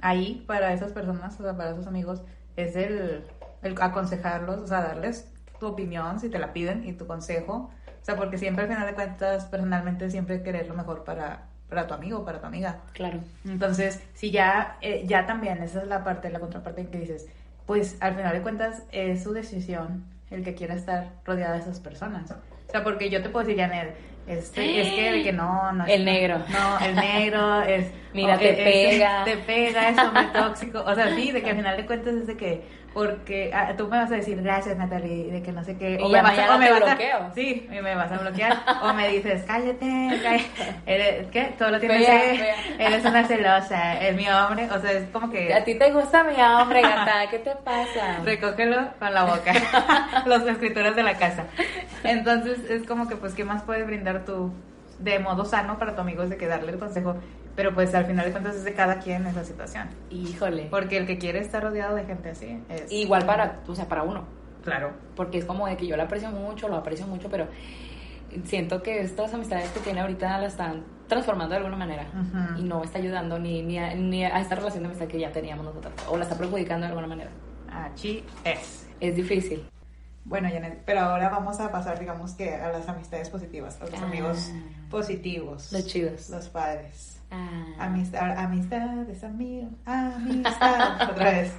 [0.00, 2.22] ahí para esas personas, o sea, para esos amigos,
[2.56, 3.24] es el,
[3.62, 5.28] el aconsejarlos, o sea, darles
[5.58, 7.70] tu opinión si te la piden y tu consejo.
[8.00, 11.86] O sea, porque siempre al final de cuentas, personalmente, siempre querer lo mejor para, para
[11.86, 12.78] tu amigo, para tu amiga.
[12.92, 13.18] Claro.
[13.44, 17.26] Entonces, si ya, eh, ya también, esa es la parte, la contraparte en que dices,
[17.66, 21.80] pues al final de cuentas es su decisión el que quiera estar rodeada de esas
[21.80, 22.34] personas.
[22.68, 23.94] O sea, porque yo te puedo decir, Janet,
[24.26, 25.86] este, es que, de que no, no.
[25.86, 26.38] El negro.
[26.50, 27.90] No, el negro es.
[28.12, 28.56] Mira, te es-
[28.92, 29.24] pega.
[29.24, 30.82] Te pega, es hombre tóxico.
[30.86, 32.62] O sea, sí, de que al final de cuentas es de que.
[32.94, 35.98] Porque ah, tú me vas a decir gracias, Natalie, de que no sé qué.
[36.00, 37.30] Y me vas a, o me vas a- bloqueo.
[37.34, 38.56] sí, y me vas a bloquear.
[38.82, 40.44] o me dices, cállate, cállate.
[40.86, 41.54] Eres- ¿Qué?
[41.58, 42.38] Todo lo tienes Fea, que.
[42.38, 42.54] fea.
[42.88, 44.00] Eres una celosa.
[44.00, 44.68] Es mi hombre.
[44.70, 45.52] O sea, es como que.
[45.54, 48.18] A ti te gusta mi hombre, gata, ¿qué te pasa?
[48.24, 49.52] Recógelo con la boca.
[50.26, 51.44] Los escritores de la casa.
[52.04, 54.52] Entonces, es como que, pues, ¿qué más puedes brindar tú
[54.98, 56.22] de modo sano para tu amigo?
[56.22, 57.16] Es de que darle el consejo.
[57.58, 59.88] Pero, pues, al final de cuentas es de cada quien esa situación.
[60.10, 60.68] Híjole.
[60.70, 62.92] Porque el que quiere estar rodeado de gente así es.
[62.92, 64.26] Igual para, o sea, para uno.
[64.62, 64.92] Claro.
[65.16, 67.48] Porque es como de que yo la aprecio mucho, lo aprecio mucho, pero
[68.44, 72.06] siento que estas amistades que tiene ahorita la están transformando de alguna manera
[72.56, 75.32] y no está ayudando ni, ni, a, ni a esta relación de amistad que ya
[75.32, 77.30] teníamos nosotros o la está perjudicando de alguna manera.
[77.72, 78.88] Así es.
[79.00, 79.66] Es difícil.
[80.28, 83.94] Bueno, Janet, pero ahora vamos a pasar, digamos que, a las amistades positivas, a los
[83.94, 84.04] Ah.
[84.04, 84.52] amigos
[84.90, 85.72] positivos.
[85.72, 86.28] Los chidos.
[86.30, 87.18] Los padres.
[87.30, 87.64] Ah.
[87.78, 91.02] Amistad, amistades, amigos, amistad.
[91.10, 91.52] Otra vez.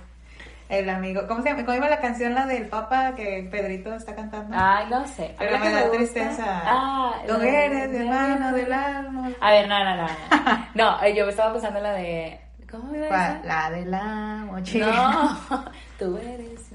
[0.68, 1.66] El amigo, ¿cómo se llama?
[1.66, 4.56] ¿Cómo iba la canción, la del Papa que Pedrito está cantando?
[4.60, 5.34] Ay, no sé.
[5.36, 6.44] A Pero me da tristeza.
[6.64, 9.32] Ah, Tú de- eres mi hermano del alma.
[9.42, 10.08] A ver, no, no, no.
[10.08, 10.68] No,
[11.00, 12.40] No, eh, yo estaba pensando en la de.
[12.70, 13.42] ¿Cómo iba esa?
[13.46, 15.40] La de la mochila.
[15.50, 15.66] No,
[15.98, 16.69] tú eres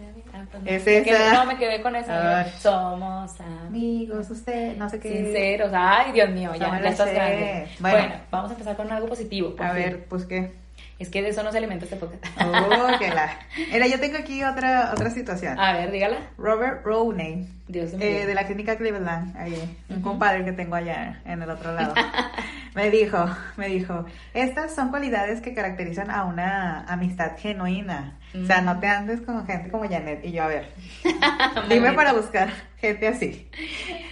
[0.65, 1.05] Es me esa.
[1.05, 2.41] quedé- no, me quedé con esa.
[2.41, 2.53] Ay.
[2.59, 4.31] Somos amigos.
[4.31, 5.09] Usted, no sé qué.
[5.11, 5.71] Sinceros.
[5.75, 7.69] Ay, Dios mío, No ya, me ya estás grande.
[7.81, 7.99] Bueno.
[7.99, 8.15] Bueno.
[8.31, 9.55] vamos a empezar con algo positivo.
[9.59, 9.75] A fin.
[9.77, 10.53] ver, pues qué.
[10.99, 12.25] Es que de eso no se alimenta este podcast.
[12.41, 13.37] Oh, que la.
[13.73, 15.59] Mira, yo tengo aquí otra, otra situación.
[15.59, 16.19] A ver, dígala.
[16.39, 17.49] Robert Rowney.
[17.67, 18.07] Dios mío.
[18.07, 20.05] Eh, de la clínica Cleveland, ahí, un Ujú.
[20.11, 21.95] compadre que tengo allá en el otro lado.
[22.75, 23.25] me dijo,
[23.57, 28.19] me dijo, estas son cualidades que caracterizan a una amistad genuina.
[28.35, 28.65] O sea, Mm.
[28.65, 30.25] no te andes con gente como Janet.
[30.25, 30.73] Y yo, a ver,
[31.69, 33.49] dime para buscar gente así.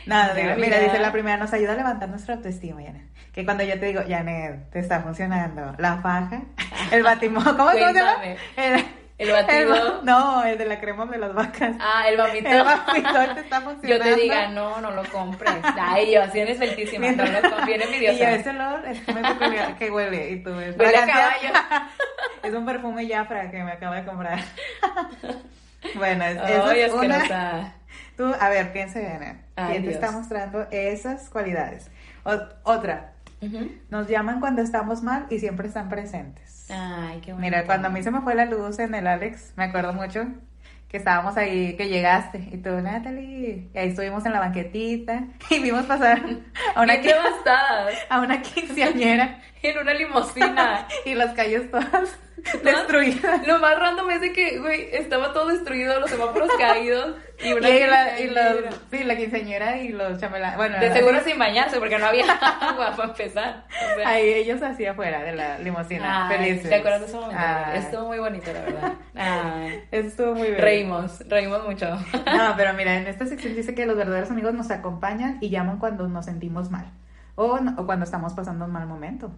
[0.07, 3.03] Nada, Mira, mira, dice la primera, nos ayuda a levantar nuestra autoestima, Janet.
[3.33, 6.43] Que cuando yo te digo, Janet, te está funcionando la faja,
[6.93, 8.17] el batimón, ¿cómo, ¿cómo se llama?
[9.23, 9.99] El, ¿El batido?
[10.01, 11.77] el- no, el de la crema de las vacas.
[11.81, 12.49] Ah, el vomito.
[12.49, 13.87] El vapito te está funcionando.
[13.89, 15.55] Yo te diga, no, no lo compres.
[15.79, 17.11] Ay, yo así eres feltísima.
[17.13, 17.67] No lo compres.
[17.67, 20.31] Bien Y ese olor es peculiar que huele.
[20.31, 20.77] Y tú ves.
[20.79, 21.49] Huele a caballo.
[22.43, 24.39] es un perfume Jafra que me acabo de comprar.
[25.95, 27.75] bueno, es, esa es una.
[28.17, 29.43] Tú, a ver, piensa bien.
[29.55, 29.95] ¿Quién te Dios.
[29.95, 31.91] está mostrando esas cualidades?
[32.25, 32.39] O-
[32.71, 33.13] otra.
[33.91, 36.52] Nos llaman cuando estamos mal y siempre están presentes.
[36.69, 37.41] Ay, qué bonito.
[37.41, 40.27] Mira, cuando a mí se me fue la luz en el Alex, me acuerdo mucho
[40.93, 45.59] que estábamos ahí, que llegaste, y tú, Natalie, y ahí estuvimos en la banquetita, y
[45.61, 46.23] vimos pasar
[46.75, 46.95] a una,
[48.11, 50.87] a una quinceañera, En una limusina.
[51.05, 52.19] y las calles todas
[52.65, 53.47] destruidas.
[53.47, 57.15] Lo más random es de que, güey, estaba todo destruido, los semáforos caídos.
[57.41, 58.53] Y Y, una la, y quinceañera.
[58.71, 62.07] los, sí, la quinceañera y los chamelanes, bueno, De así- seguro sin bañarse, porque no
[62.07, 63.65] había agua para empezar.
[63.71, 66.69] O sea, ahí ellos así afuera de la limusina, ay, felices.
[66.69, 67.43] ¿Te acuerdas de ese momento?
[67.45, 68.93] Ay, Estuvo muy bonito, la verdad.
[69.15, 70.61] Ay, eso estuvo muy bien.
[70.61, 71.87] reímos, reímos mucho.
[71.91, 75.79] No, pero mira, en esta sección dice que los verdaderos amigos nos acompañan y llaman
[75.79, 76.91] cuando nos sentimos mal.
[77.35, 79.33] O, no- o cuando estamos pasando un mal momento.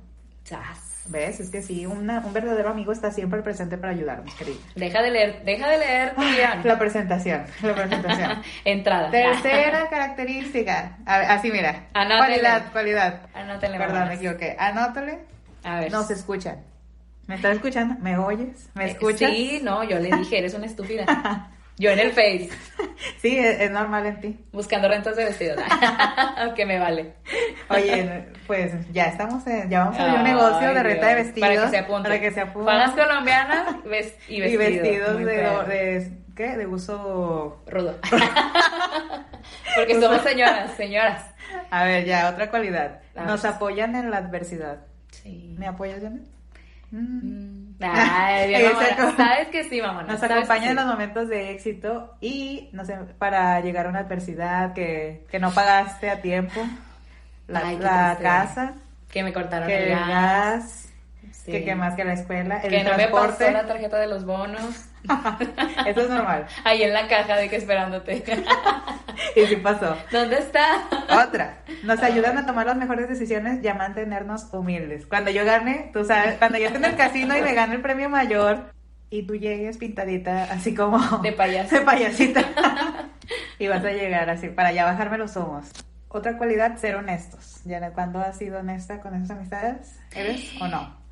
[0.44, 0.80] Chas.
[1.06, 1.38] ¿Ves?
[1.38, 4.56] Es que sí, una- un verdadero amigo está siempre presente para ayudarnos, querido.
[4.74, 6.60] Deja de leer, deja de leer tu guion.
[6.64, 8.42] La presentación, la presentación.
[8.64, 9.10] Entrada.
[9.10, 10.96] Tercera característica.
[11.04, 11.88] A ver, así mira.
[11.92, 12.18] Anótele.
[12.40, 13.20] Cualidad, cualidad.
[13.34, 14.56] Anótale, Perdón, me equivoqué.
[14.58, 15.18] Anótale.
[15.62, 15.92] A ver.
[15.92, 16.62] Nos escuchan.
[17.26, 17.96] ¿Me estás escuchando?
[18.00, 18.70] ¿Me oyes?
[18.74, 19.30] ¿Me Eh, escuchas?
[19.30, 21.04] Sí, no, yo le dije, eres una estúpida.
[21.76, 22.50] Yo en el Face,
[23.20, 24.38] Sí, es, es normal en ti.
[24.52, 25.58] buscando rentas de vestidos.
[26.56, 27.14] que me vale.
[27.68, 31.14] Oye, pues ya estamos en, ya vamos a abrir un Ay, negocio de renta de
[31.16, 31.48] vestidos.
[31.48, 32.08] Para que se apunte.
[32.08, 32.70] Para que se apunte.
[32.70, 33.76] Fajas colombianas
[34.28, 34.58] y y vestidos.
[34.58, 36.56] vestidos Muy de, ¿qué?
[36.56, 37.62] De uso...
[37.66, 37.98] Rudo.
[39.76, 41.24] Porque somos señoras, señoras.
[41.70, 43.00] A ver, ya, otra cualidad.
[43.16, 44.86] Nos apoyan en la adversidad.
[45.10, 45.56] Sí.
[45.58, 46.22] ¿Me apoyas, Janet?
[46.90, 46.98] Mm.
[47.00, 47.63] Mm.
[47.80, 49.16] Ay, bien, mamona.
[49.16, 50.02] Sabes que sí, mamá.
[50.04, 54.72] Nos acompaña en los momentos de éxito y no sé, para llegar a una adversidad
[54.72, 56.60] que, que no pagaste a tiempo,
[57.48, 58.74] la, Ay, la casa,
[59.10, 60.08] Que me cortaron que el gas.
[60.08, 60.80] gas,
[61.32, 61.50] Sí.
[61.52, 63.44] que qué más que la escuela, el que no me transporte.
[63.44, 64.86] pasó la tarjeta de los bonos.
[65.86, 66.46] Eso es normal.
[66.64, 68.24] Ahí en la caja de que esperándote.
[69.36, 69.96] Y sí pasó.
[70.12, 70.84] ¿Dónde está?
[71.24, 75.06] Otra, nos ayudan a tomar las mejores decisiones y a mantenernos humildes.
[75.06, 77.80] Cuando yo gane, tú sabes, cuando yo esté en el casino y me gane el
[77.80, 78.72] premio mayor
[79.10, 81.76] y tú llegues pintadita así como De payaso.
[81.76, 82.42] de payasita
[83.58, 85.70] y vas a llegar así para ya bajarme los humos.
[86.08, 87.60] Otra cualidad, ser honestos.
[87.64, 91.03] Ya cuando has sido honesta con esas amistades, ¿eres o no?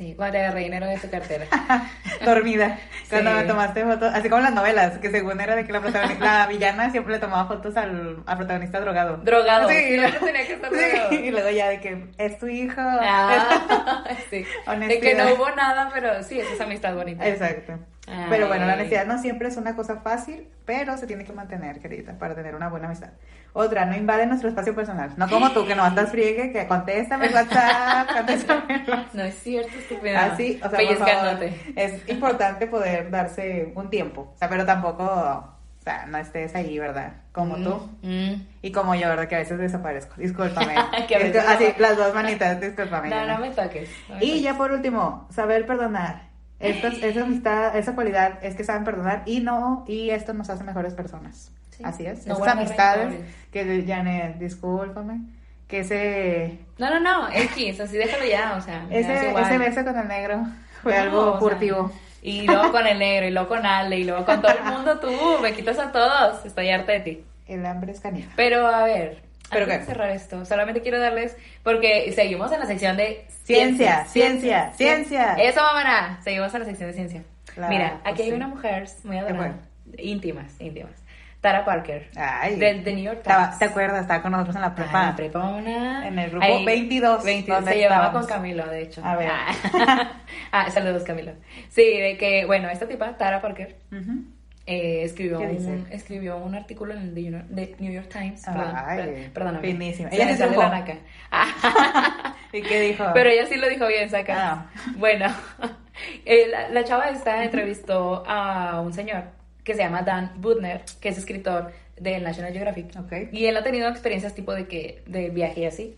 [0.00, 1.44] Sí, cuando te agarré dinero de tu cartera.
[2.24, 2.78] Dormida.
[3.10, 3.36] Cuando Sí.
[3.36, 6.46] me tomaste fotos, así como las novelas, que según era de que la, protagonista, la
[6.46, 9.18] villana siempre le tomaba fotos al, al protagonista drogado.
[9.18, 9.68] Drogado.
[9.68, 11.12] Sí, Siempre tenía que estar Sí, drogado.
[11.12, 12.80] y luego ya de que es tu hijo.
[12.80, 14.46] Ah, sí.
[14.88, 17.28] De que no hubo nada, pero sí, esa es amistad bonita.
[17.28, 17.78] Exacto.
[18.10, 18.26] Ay.
[18.28, 21.80] Pero bueno, la honestidad no siempre es una cosa fácil, pero se tiene que mantener,
[21.80, 23.10] querida, para tener una buena amistad.
[23.52, 25.12] Otra, no invade nuestro espacio personal.
[25.16, 28.84] No como tú, que no andas friegue, que contéstame WhatsApp, contéstame.
[29.12, 30.24] No es cierto, estúpida.
[30.26, 31.38] Así, o sea, por favor,
[31.76, 36.78] es importante poder darse un tiempo, o sea, pero tampoco, o sea, no estés ahí,
[36.78, 37.12] ¿verdad?
[37.32, 38.34] Como tú Mm.
[38.62, 39.26] y como yo, ¿verdad?
[39.28, 40.14] Que a veces desaparezco.
[40.16, 40.74] Discúlpame.
[41.48, 43.08] Así, las dos manitas, discúlpame.
[43.08, 43.34] No, Yana.
[43.34, 43.90] no me toques.
[44.08, 44.42] no me Y toques.
[44.42, 46.29] ya por último, saber perdonar.
[46.60, 50.62] Estas, esa amistad, esa cualidad es que saben perdonar y no, y esto nos hace
[50.64, 51.50] mejores personas.
[51.70, 51.82] Sí.
[51.84, 52.18] Así es.
[52.26, 53.34] No Esas guardar amistades rencores.
[53.50, 55.20] que, Janet, discúlpame,
[55.66, 58.86] que ese, No, no, no, X, así déjalo ya, o sea.
[58.90, 60.42] ese, ese beso con el negro
[60.82, 61.92] fue No, algo o sea, furtivo.
[62.22, 64.98] y luego con el negro, y luego con Ale, y luego con todo el mundo
[64.98, 67.24] tú, me quitas a todos, estoy harta de ti.
[67.46, 68.30] El hambre es canija.
[68.36, 72.96] Pero a ver, ¿Pero de cerrar esto, solamente quiero darles, porque seguimos en la sección
[72.96, 75.34] de Ciencia, ciencia, ciencia.
[75.34, 77.22] Eso, mamá, seguimos en la sección de ciencia.
[77.54, 78.34] Claro, Mira, pues aquí hay sí.
[78.34, 79.54] una mujer muy ¿Qué adorada,
[79.98, 80.92] íntimas, íntimas.
[81.40, 82.56] Tara Parker, Ay.
[82.56, 83.58] del The New York Times.
[83.58, 84.02] ¿Te acuerdas?
[84.02, 84.90] Estaba con nosotros en la prepa.
[84.92, 86.06] Ah, la prepa una.
[86.06, 89.02] En el grupo 22, 22 donde se llevaba con Camilo, de hecho.
[89.04, 89.30] A ver.
[89.32, 90.12] Ah,
[90.52, 91.32] Ah, saludos, Camilo.
[91.70, 94.22] Sí, de que, bueno, esta tipa, Tara Parker, Ujú.
[94.66, 97.14] Eh, escribió, un, escribió un artículo en el
[97.54, 98.42] The New York, Times.
[98.44, 99.68] Perdón, Ay, per- perdóname.
[99.72, 100.10] finísima.
[100.10, 100.60] Se Ella supo.
[100.62, 100.98] la naca.
[101.30, 102.36] Ah.
[102.52, 103.04] ¿Y qué dijo?
[103.14, 104.34] Pero ella sí lo dijo bien, saca.
[104.52, 104.70] Ah.
[104.96, 105.26] Bueno,
[106.24, 109.24] eh, la, la chava esta entrevistó a un señor
[109.64, 112.96] que se llama Dan Budner, que es escritor del National Geographic.
[112.98, 113.12] Ok.
[113.32, 115.96] Y él ha tenido experiencias tipo de que de viaje y así.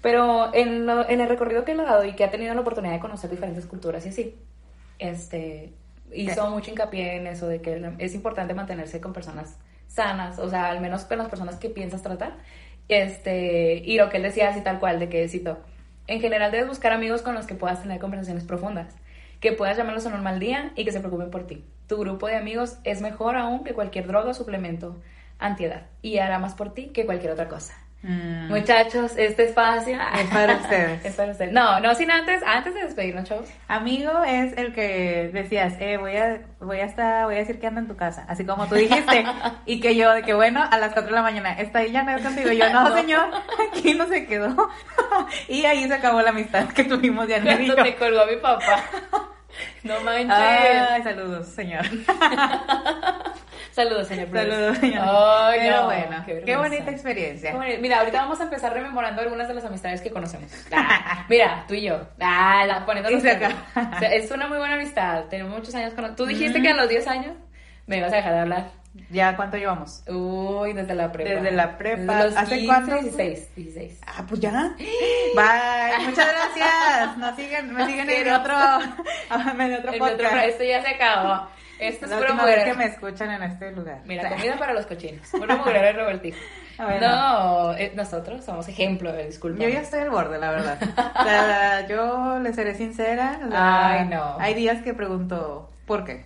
[0.00, 2.60] Pero en, lo- en el recorrido que él ha dado y que ha tenido la
[2.62, 4.34] oportunidad de conocer diferentes culturas y así,
[4.98, 5.72] este,
[6.14, 10.70] hizo mucho hincapié en eso de que es importante mantenerse con personas sanas, o sea,
[10.70, 12.34] al menos con las personas que piensas tratar.
[12.88, 15.58] Este, y lo que él decía así tal cual, de que cito,
[16.06, 18.94] en general debes buscar amigos con los que puedas tener conversaciones profundas,
[19.40, 21.64] que puedas llamarlos a un normal día y que se preocupen por ti.
[21.86, 25.00] Tu grupo de amigos es mejor aún que cualquier droga o suplemento
[25.38, 27.74] antiedad y hará más por ti que cualquier otra cosa.
[28.02, 28.48] Mm.
[28.48, 31.04] Muchachos, este espacio Es para ustedes.
[31.04, 31.52] es para ustedes.
[31.52, 33.48] No, no sin antes, antes de despedirnos, chavos.
[33.68, 37.68] Amigo es el que decías, eh, voy a, voy a estar, voy a decir que
[37.68, 39.24] ando en tu casa, así como tú dijiste,
[39.66, 42.02] y que yo, de que bueno, a las 4 de la mañana, ¿está ahí ya
[42.02, 42.50] no es contigo?
[42.50, 42.96] Yo, no, No.
[42.96, 43.30] señor,
[43.70, 44.68] aquí no se quedó.
[45.48, 47.44] y ahí se acabó la amistad que tuvimos ya yo.
[47.44, 48.82] Cuando te colgó mi papá.
[49.84, 50.30] No manches.
[50.30, 51.84] Ay, saludos, señor.
[53.72, 54.28] Saludos, señor.
[54.30, 55.02] Saludos, señor.
[55.08, 57.54] Ay, Pero no, bueno, qué, bonita experiencia.
[57.80, 60.50] Mira, ahorita vamos a empezar rememorando algunas de las amistades que conocemos.
[60.70, 62.00] Ah, mira, tú y yo.
[62.20, 63.54] Ah, la, poniéndonos acaba.
[63.96, 65.24] O sea, es una muy buena amistad.
[65.30, 66.14] Tenemos muchos años con...
[66.14, 67.36] Tú dijiste que a los 10 años
[67.86, 68.81] me ibas a dejar de hablar.
[69.10, 70.02] ¿Ya cuánto llevamos?
[70.08, 71.30] Uy, desde la prepa.
[71.30, 72.00] Desde la prepa.
[72.16, 72.94] Desde los ¿Hace 15, cuánto?
[72.96, 74.00] 16, 16.
[74.06, 74.74] Ah, pues ya.
[75.34, 76.06] Bye.
[76.06, 77.16] Muchas gracias.
[77.18, 78.54] Nos siguen, me siguen en otro,
[79.30, 80.14] en otro podcast.
[80.14, 81.48] otro- esto ya se acabó.
[81.78, 82.64] Esto es la vez mujer.
[82.64, 84.02] que me escuchan en este lugar.
[84.04, 85.26] Mira, comida para los cochinos.
[85.34, 86.38] Mujer de Robertijo.
[86.78, 89.62] A ver, No, eh, nosotros somos ejemplo, de disculpa.
[89.62, 90.78] Yo ya estoy al borde, la verdad.
[91.18, 93.40] O sea, yo le seré sincera.
[93.48, 94.36] la- Ay, no.
[94.38, 96.24] Hay días que pregunto, ¿por qué?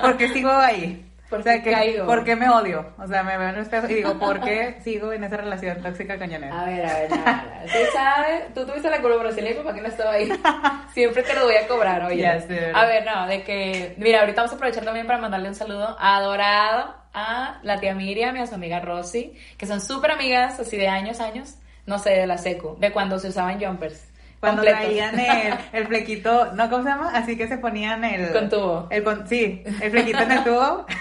[0.00, 1.07] ¿Por qué sigo ahí?
[1.28, 2.06] ¿Por o sea, qué que, caigo?
[2.06, 2.94] ¿por qué me odio?
[2.98, 5.82] O sea, me veo en el espejo y digo, ¿por qué sigo en esa relación
[5.82, 6.50] tóxica con Janet?
[6.50, 7.62] A ver, a ver, nada, nada.
[7.64, 10.32] Tú sabes, tú tuviste la colaboración y ¿para qué no estaba ahí?
[10.94, 12.22] Siempre te lo voy a cobrar, oye.
[12.22, 12.72] Ya sé.
[12.74, 15.96] A ver, no, de que, mira, ahorita vamos a aprovechar también para mandarle un saludo
[16.00, 20.78] adorado a la tía Miriam y a su amiga Rosy, que son súper amigas, así
[20.78, 24.07] de años, años, no sé, de la secu, de cuando se usaban jumpers.
[24.40, 26.70] Cuando traían el, el flequito, ¿no?
[26.70, 27.10] ¿Cómo se llama?
[27.12, 28.32] Así que se ponían el...
[28.32, 28.86] Con tubo.
[28.90, 30.86] El con, sí, el flequito en el tubo.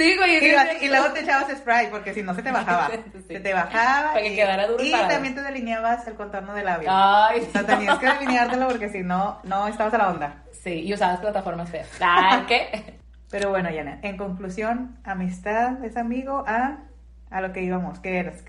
[0.00, 0.38] Sí, güey.
[0.82, 2.88] Y, luego te echabas spray porque si no se te bajaba.
[2.88, 3.22] Sí.
[3.28, 4.14] Se te bajaba.
[4.14, 6.88] Para que quedara duro y también te delineabas el contorno del labio.
[6.90, 10.42] Ay, O sea, tenías que delineártelo porque si no, no estabas a la onda.
[10.52, 11.88] Sí, y usabas plataformas feas.
[12.00, 12.98] Ay, ¿qué?
[13.30, 16.78] Pero bueno, Yana, en conclusión, amistad es amigo a,
[17.30, 18.42] a lo que íbamos, que eres.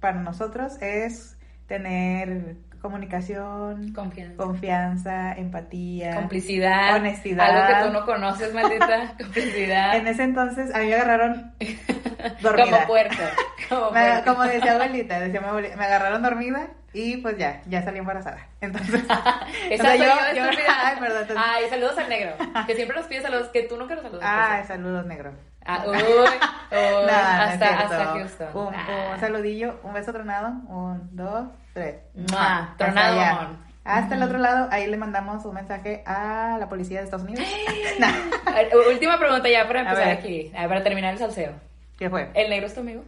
[0.00, 2.56] Para nosotros es tener
[2.86, 4.36] comunicación, Confianza.
[4.36, 6.96] confianza, empatía, Complicidad.
[6.96, 7.46] honestidad.
[7.50, 9.14] Algo que tú no conoces, maldita.
[9.18, 9.96] Complicidad.
[9.96, 11.52] En ese entonces a mí me agarraron
[12.40, 12.64] dormida.
[12.64, 13.22] Como puerco.
[13.68, 17.82] Como, Me- como decía abuelita, decía mi abuelita, me agarraron dormida y pues ya, ya
[17.82, 18.38] salí embarazada.
[18.60, 19.02] Entonces,
[19.70, 20.72] Esa o sea, yo- yo, yo- estúpida.
[20.84, 22.34] ay, perdón, entonces- Ay, saludos al negro.
[22.66, 24.24] Que siempre nos pide saludos, que tú nunca los saludas.
[24.26, 25.32] ay, saludos negro.
[25.68, 26.30] Ah, uy, uy,
[26.70, 28.48] No, hasta, hasta Houston.
[28.54, 29.10] Un, Ah.
[29.14, 31.96] un saludillo, un beso tronado, un, dos, tres.
[32.32, 33.56] Mua, tronado, amor.
[33.84, 37.44] Hasta el otro lado, ahí le mandamos un mensaje a la policía de Estados Unidos.
[38.00, 38.12] Nah,
[38.46, 41.52] A ver, Última pregunta ya para empezar aquí, para terminar el salseo.
[41.98, 42.30] ¿Qué fue?
[42.34, 43.04] ¿El negro es tu amigo?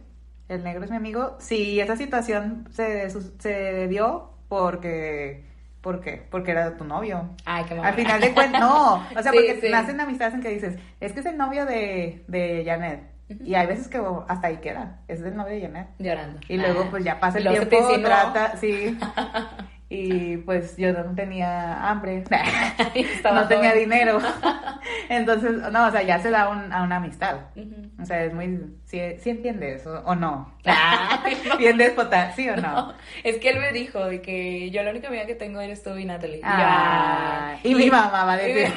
[0.47, 1.35] El negro es mi amigo.
[1.39, 3.09] Sí, esa situación se,
[3.39, 5.45] se dio porque...
[5.81, 6.25] ¿Por qué?
[6.29, 7.29] Porque era tu novio.
[7.45, 7.87] Ay, qué mamá.
[7.89, 8.95] Al final de cuentas, no.
[8.95, 9.69] O sea, Sí, porque sí.
[9.69, 13.01] nacen amistades en que dices, es que es el novio de, de Janet.
[13.29, 14.99] Y hay veces que hasta ahí queda.
[15.07, 15.87] Es el novio de Janet.
[15.99, 16.39] Llorando.
[16.47, 16.87] Y luego, Ah.
[16.89, 18.97] pues ya pasa el se tiempo, trata, sí.
[19.91, 22.23] Y pues yo no tenía hambre,
[23.33, 24.19] no tenía dinero.
[25.09, 27.37] Entonces, no, o sea, ya se da un- a una amistad.
[27.99, 28.59] O sea, es muy.
[28.85, 30.53] ¿Sí, sí entiendes o, o no?
[31.57, 32.61] Bien déspota, ¿sí o no?
[32.71, 35.81] No, es que él me dijo de que yo la única amiga que tengo eres
[35.81, 36.37] tú y Natalie.
[36.37, 38.71] Y yo, Ah, y mi mamá va a decir.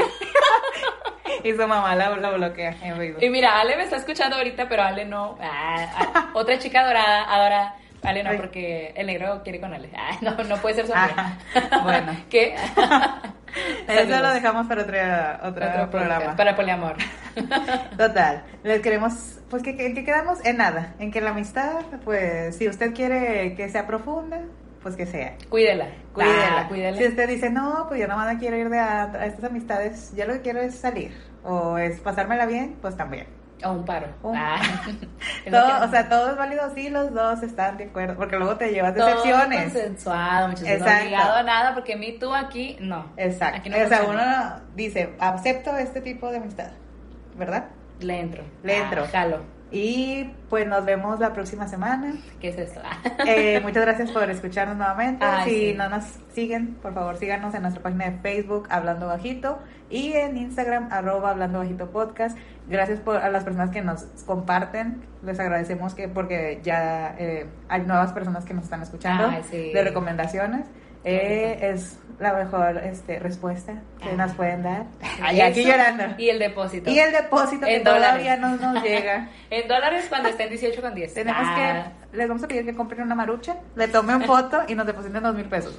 [1.44, 3.22] y su mamá la, la bloquea en Facebook.
[3.22, 5.36] Y mira, Ale me está escuchando ahorita, pero Ale no.
[5.40, 8.36] Ah, ah, otra chica dorada, ahora Ale no, Ay.
[8.36, 9.90] porque el negro quiere con Ale.
[9.96, 11.38] Ah, no, no puede ser su amiga.
[11.70, 12.16] Ah, bueno.
[12.28, 12.56] ¿Qué?
[13.86, 16.18] Eso lo dejamos para otra, otro, Otro programa.
[16.20, 16.96] podcast, Para poliamor.
[17.96, 22.56] Total, les queremos, pues que, que, que quedamos en nada, en que la amistad, pues
[22.56, 24.40] si usted quiere que sea profunda,
[24.82, 25.36] pues que sea.
[25.48, 25.86] Cuídela.
[26.12, 26.60] Cuídela.
[26.60, 26.96] Ah, cuídela.
[26.98, 30.12] Si usted dice, no, pues yo no me quiero ir de a, a estas amistades,
[30.16, 31.12] yo lo que quiero es salir,
[31.44, 33.26] o es pasármela bien, pues también.
[33.64, 34.08] O un paro.
[34.24, 34.60] Un Ah,
[35.50, 38.56] Todo, que- o sea, todo es válido si los dos están de acuerdo, porque luego
[38.56, 39.72] te llevas todo decepciones.
[39.72, 40.68] consensuado, muchachos.
[40.68, 41.02] No Exacto.
[41.04, 43.06] obligado a nada, porque mí tú aquí, no.
[43.16, 43.58] Exacto.
[43.60, 46.72] Aquí no o sea, uno dice, acepto este tipo de amistad,
[47.36, 47.66] ¿verdad?
[48.00, 48.42] Le entro.
[48.64, 49.06] Le Ah, entro.
[49.12, 49.42] jalo.
[49.72, 52.12] Y pues nos vemos la próxima semana.
[52.40, 52.80] ¿Qué es esto?
[53.26, 55.24] Eh, muchas gracias por escucharnos nuevamente.
[55.44, 55.74] Si sí.
[55.76, 59.58] no nos siguen, por favor síganos en nuestra página de Facebook Hablando Bajito
[59.88, 62.36] y en Instagram arroba Hablando Bajito Podcast.
[62.68, 65.02] Gracias por, a las personas que nos comparten.
[65.22, 69.72] Les agradecemos que porque ya eh, hay nuevas personas que nos están escuchando sí.
[69.72, 70.66] de recomendaciones.
[71.04, 74.16] Eh, es la mejor este, respuesta que Ah.
[74.16, 74.84] nos pueden dar.
[75.22, 76.04] Ay, aquí Eso, llorando.
[76.18, 76.88] Y el depósito.
[76.90, 78.08] Y el depósito que En dólares.
[78.08, 79.28] todavía no nos llega.
[79.50, 81.12] En dólares cuando esté en 18 con 10.
[81.14, 84.74] Tenemos Ah, que, les vamos a pedir que compren una marucha, le tomen foto y
[84.74, 85.76] nos depositen dos mil pesos.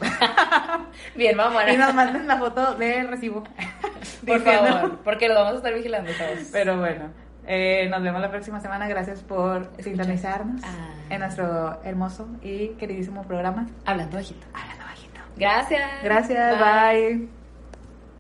[1.15, 3.43] Bien, vamos y nos manden la foto del recibo.
[4.25, 6.49] Por Diciendo- favor, porque lo vamos a estar vigilando todos.
[6.51, 7.05] Pero bueno,
[7.47, 8.87] eh, nos vemos la próxima semana.
[8.87, 10.89] Gracias por sintonizarnos Ah.
[11.09, 13.67] en nuestro hermoso y queridísimo programa.
[13.85, 14.45] Hablando bajito.
[14.53, 14.82] Hablando
[15.35, 16.03] Gracias.
[16.03, 17.42] Gracias, bye.